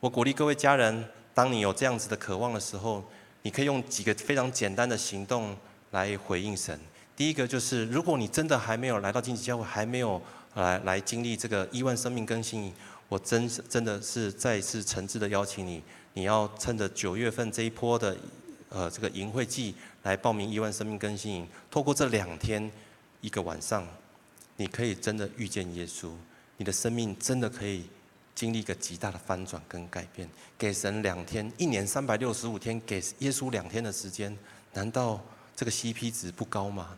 [0.00, 3.02] 我鼓励各位家人，当你有这样子的渴望的时候，
[3.42, 5.56] 你可以用几个非常简单的行动
[5.90, 6.78] 来回应神。
[7.16, 10.20] 第一个就是，如果你真的还没有来到荆棘教会，还没有
[10.54, 12.72] 来来经历这个亿万生命更新，
[13.08, 15.82] 我真真的是再一次诚挚的邀请你，
[16.12, 18.16] 你要趁着九月份这一波的。
[18.68, 19.72] 呃，这个营会季
[20.02, 22.70] 来报名亿万生命更新营，透过这两天
[23.20, 23.86] 一个晚上，
[24.56, 26.10] 你可以真的遇见耶稣，
[26.56, 27.84] 你的生命真的可以
[28.36, 30.28] 经历一个极大的翻转跟改变。
[30.56, 34.38] 给神两天，一年三百六十五天，给耶稣两天的时间，
[34.74, 35.20] 难道
[35.56, 36.96] 这个 CP 值不高吗？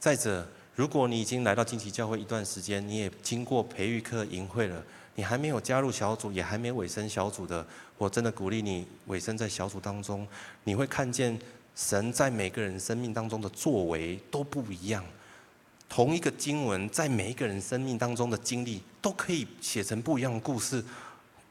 [0.00, 4.82] 再者，如果你已经来到惊奇教会一段时间，你也经过培育课营会了。
[5.16, 7.66] 你还没有加入小组，也还没有委身小组的，
[7.98, 10.26] 我真的鼓励你委身在小组当中。
[10.64, 11.38] 你会看见
[11.76, 15.04] 神在每个人生命当中的作为都不一样。
[15.90, 20.82] 同一个经文，在每一个人生命当中的经历，都可以写成不一样的故事，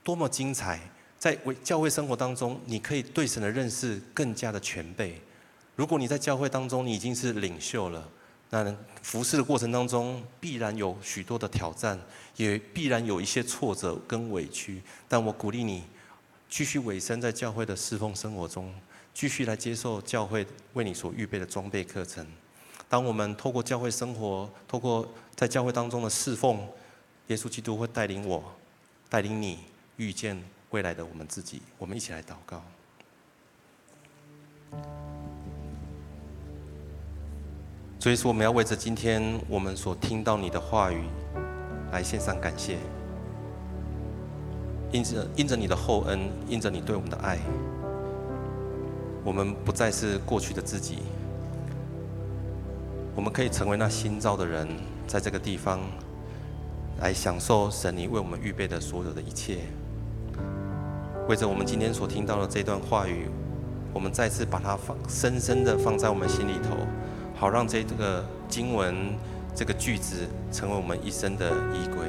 [0.02, 0.80] 多么精彩！
[1.20, 5.22] 在为教会生活当中，你可以对神的认识更加的全备。
[5.76, 8.10] 如果你在教会当中，你已经是领袖了，
[8.50, 12.00] 那服侍的过程当中必然有许多的挑战，
[12.38, 14.82] 也必然有一些挫折跟委屈。
[15.10, 15.84] 但我鼓励你，
[16.50, 18.74] 继续委身在教会的侍奉生活中，
[19.14, 22.26] 继续来接受教会为你所预备的装备课程。
[22.90, 26.58] 当我们透过教会生活，透过在教会当中的侍奉，
[27.28, 28.44] 耶稣基督会带领我，
[29.08, 29.60] 带领你
[29.98, 31.62] 遇见未来的我们自己。
[31.78, 32.64] 我们一起来祷告。
[38.00, 41.04] 所以说，我们要为着今天我们所听到你的话语，
[41.92, 42.78] 来献上感谢。
[44.92, 47.38] 因着因着你的厚恩，因着你对我们的爱，
[49.24, 51.04] 我们不再是过去的自己。
[53.20, 54.65] 我们可以成为那新造的人，
[55.05, 55.82] 在这个地方
[57.01, 59.57] 来享受神你为我们预备的所有的一切。
[61.28, 63.28] 为着我们今天所听到的这段话语，
[63.93, 66.78] 我们再次把它放深深的放在我们心里头，
[67.36, 68.95] 好让这个经文
[69.53, 72.07] 这个句子成为我们一生的依归。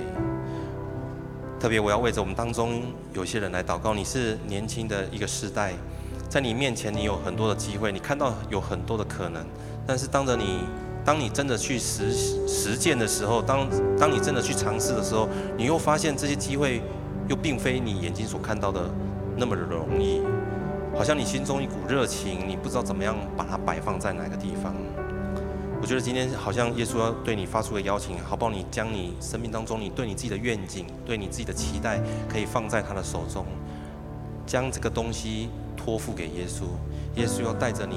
[1.59, 2.85] 特别我要为着我们当中
[3.15, 5.73] 有些人来祷告，你是年轻的一个世代，
[6.29, 9.45] 在你面前你有很多的机会，你看到有很多的可能，
[9.85, 10.61] 但是当着你。
[11.11, 12.13] 当你真的去实
[12.47, 16.81] 实践的时候，当当你真的去尝试的时候，你又发现这些机会
[17.27, 18.89] 又并非你眼睛所看到的
[19.37, 20.23] 那么的容易，
[20.97, 24.73] 好像你心中一股热情，你不知道怎么样把它摆放在哪个地方。
[25.83, 28.53] 我觉得今天好像耶稣要对你发出个邀请，好不好？
[28.53, 33.45] 你将你生命当中你对你自己的愿景、对你自己的期待，可以放在他的手中，
[34.47, 36.67] 将这个东西托付给耶稣，
[37.21, 37.97] 耶稣要带着你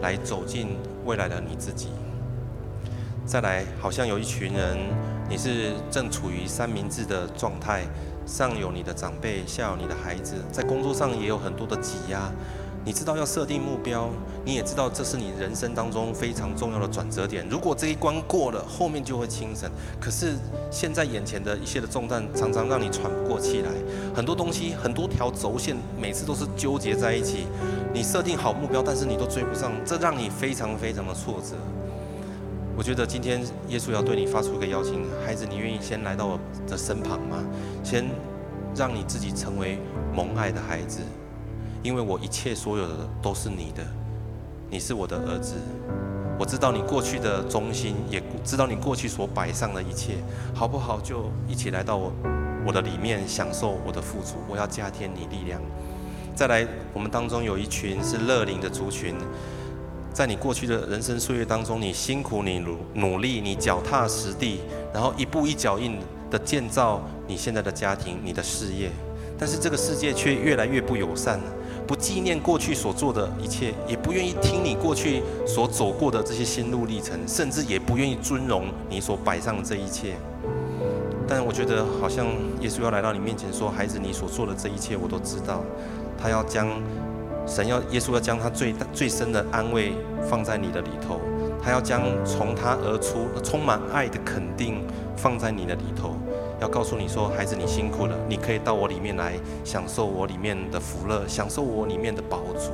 [0.00, 0.68] 来走进
[1.04, 1.88] 未来的你自己。
[3.26, 4.78] 再来，好像有一群人，
[5.28, 7.82] 你是正处于三明治的状态，
[8.24, 12.30] 上有你的长辈，下有你的孩子，在工作上也有很多的挤压。
[12.84, 14.10] 你知道要设定目标，
[14.44, 17.44] 你也知道这是你人生当中非常重要的转折点。
[17.50, 19.68] 如果这一关过了，后面就会轻省。
[20.00, 20.36] 可是
[20.70, 23.70] 现在眼前的一切的重担，常常让你喘不过气来。
[24.14, 27.48] 很多东西，很多条轴线，每次都是纠结在一起。
[27.92, 31.56] 你设定好目标，但是你都追不上，这让你非常非常的挫折。
[32.76, 37.42] 我觉得今天耶稣要对你发出一个邀请，孩子，你愿意先来到我的身旁吗？
[37.82, 38.04] 先
[38.74, 39.78] 让你自己成为
[40.14, 41.00] 蒙爱的孩子，
[41.82, 43.82] 因为我一切所有的都是你的，
[44.68, 45.54] 你是我的儿子。
[46.38, 50.16] 我知道你过去的忠心，也知道你过去所摆上的一切，
[50.54, 51.00] 好不好？
[51.00, 52.12] 就一起来到我
[52.66, 54.36] 我的里面，享受我的付出。
[54.50, 55.58] 我要加添你力量。
[56.34, 59.14] 再来，我们当中有一群是乐龄的族群。
[60.16, 64.60] 在你过去的人生岁月当中，你辛苦，你努努力，你脚踏实地，
[64.90, 65.98] 然后一步一脚印
[66.30, 68.90] 的建造你现在的家庭、你的事业。
[69.38, 71.38] 但是这个世界却越来越不友善，
[71.86, 80.14] 不纪念过去所做的一切，也不愿意听你过去所走过的这些心路历程，甚至也不愿意尊荣你所摆上的这一切。
[81.28, 82.24] 但我觉得好像
[82.62, 85.62] 耶稣要来到你面前说：“孩子，你所做的这一切我都知道。”
[86.18, 86.70] 他要将。
[87.46, 89.92] 神要耶稣要将他最大最深的安慰
[90.28, 91.20] 放在你的里头，
[91.62, 94.84] 他要将从他而出充满爱的肯定
[95.16, 96.16] 放在你的里头，
[96.60, 99.34] 要告诉你说：孩子，你辛苦了，你可以到我里面来
[99.64, 102.72] 享受我里面的福乐，享受我里面的宝足。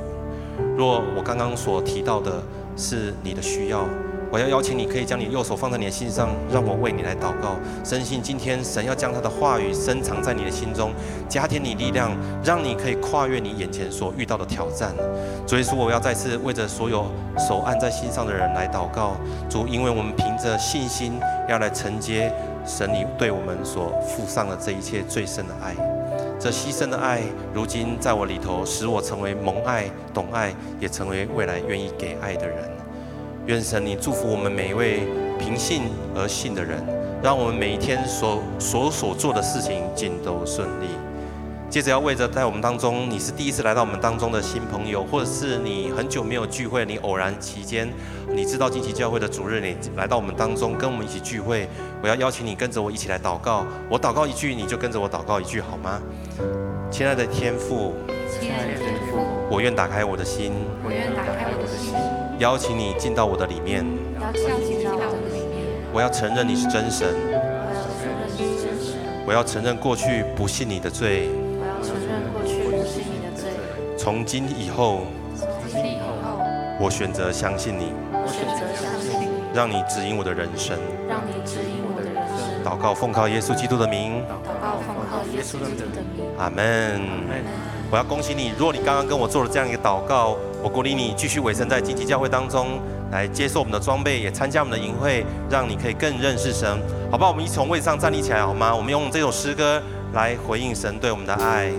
[0.76, 2.42] 若我刚刚所提到的
[2.76, 3.86] 是你的需要。
[4.32, 7.56] 我要邀请你，可以将你右手放在你的心上，让我为你来祷告。
[7.84, 10.94] 深信今天神要将他的话语深藏在你的心中，
[11.28, 14.94] 加添你力量，让你可以跨越你眼前所遇到的挑战。
[15.46, 17.04] 所以说，我要再次为着所有
[17.36, 19.16] 手按在心上的人来祷告。
[19.50, 22.32] 主，因为我们凭着信心要来承接
[22.64, 25.74] 神你对我们所付上的这一切最深的爱，
[26.40, 27.20] 这牺牲的爱，
[27.52, 32.81] 如今在我里头，使我成为蒙爱、懂爱，也成为未来愿意给爱的人。
[33.46, 35.00] 愿神你祝福我们每一位
[35.36, 35.82] 凭信
[36.14, 36.80] 而信的人，
[37.20, 40.86] 让我们每一天所所所做的事情尽都顺利。
[41.68, 47.92] 接着要为着在我们当中，你是第一次来到我们当中的新朋友，或者是你很久没有聚会，你偶然期间
[48.28, 51.66] 你知道近期教会的主日，你来到我们当中跟我们一起聚会，
[52.00, 53.66] 我要邀请你跟着我一起来祷告。
[53.90, 56.00] 我祷告一句，你就跟着我祷告一句，好吗？
[56.92, 57.94] 亲爱的天父，
[58.38, 59.18] 亲爱的天父，
[59.50, 60.52] 我愿打开我的心，
[60.84, 61.51] 我愿打开我的心。
[62.42, 63.86] 邀请你进到我的里面。
[64.20, 65.62] 邀请你进到我的里面。
[65.92, 67.06] 我要承认你是真神。
[69.24, 71.28] 我要承认过去不信你的罪。
[71.30, 73.52] 我要承认过去不信你的罪。
[73.96, 75.02] 从今以后，
[75.36, 76.42] 从今以后，
[76.80, 77.92] 我选择相信你。
[78.12, 79.28] 我选择相信你。
[79.54, 80.76] 让你指引我的人生。
[81.08, 82.64] 让你指引我的人生。
[82.64, 84.20] 祷告奉靠耶稣基督的名。
[84.22, 86.26] 祷告奉靠耶稣基督的名。
[86.36, 87.00] 阿门。
[87.92, 90.34] 我要恭喜你，如果你刚刚跟我做了这样一个祷告。
[90.62, 92.80] 我鼓励你继续委身在经济教会当中，
[93.10, 96.80] 来接受我们的装备，也参加我们的营会，让你可以更认识神，
[97.10, 97.30] 好不好？
[97.30, 98.74] 我们一从位上站立起来，好吗？
[98.74, 99.82] 我们用这首诗歌
[100.14, 101.70] 来回应神对我们的爱。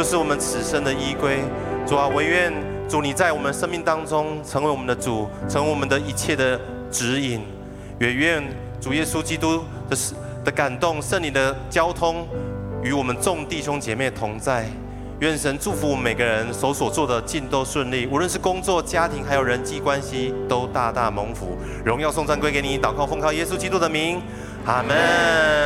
[0.00, 1.44] 就是我们此生的依归，
[1.86, 2.50] 主啊，唯愿
[2.88, 6.58] 主你在我们生命当中成为我们的主，成为我们的一切的
[6.90, 7.42] 指引。
[7.98, 8.42] 也愿
[8.80, 9.96] 主耶稣基督的
[10.42, 12.26] 的感动，圣灵的交通
[12.82, 14.64] 与我们众弟兄姐妹同在。
[15.18, 21.58] 愿神祝福我们每个人手所做的尽都顺利，无论是工作、家庭，还有人际关系，都大大蒙福。
[21.84, 24.22] 荣耀颂赞归给你，祷告奉靠耶稣基督的名，
[24.64, 24.96] 阿门。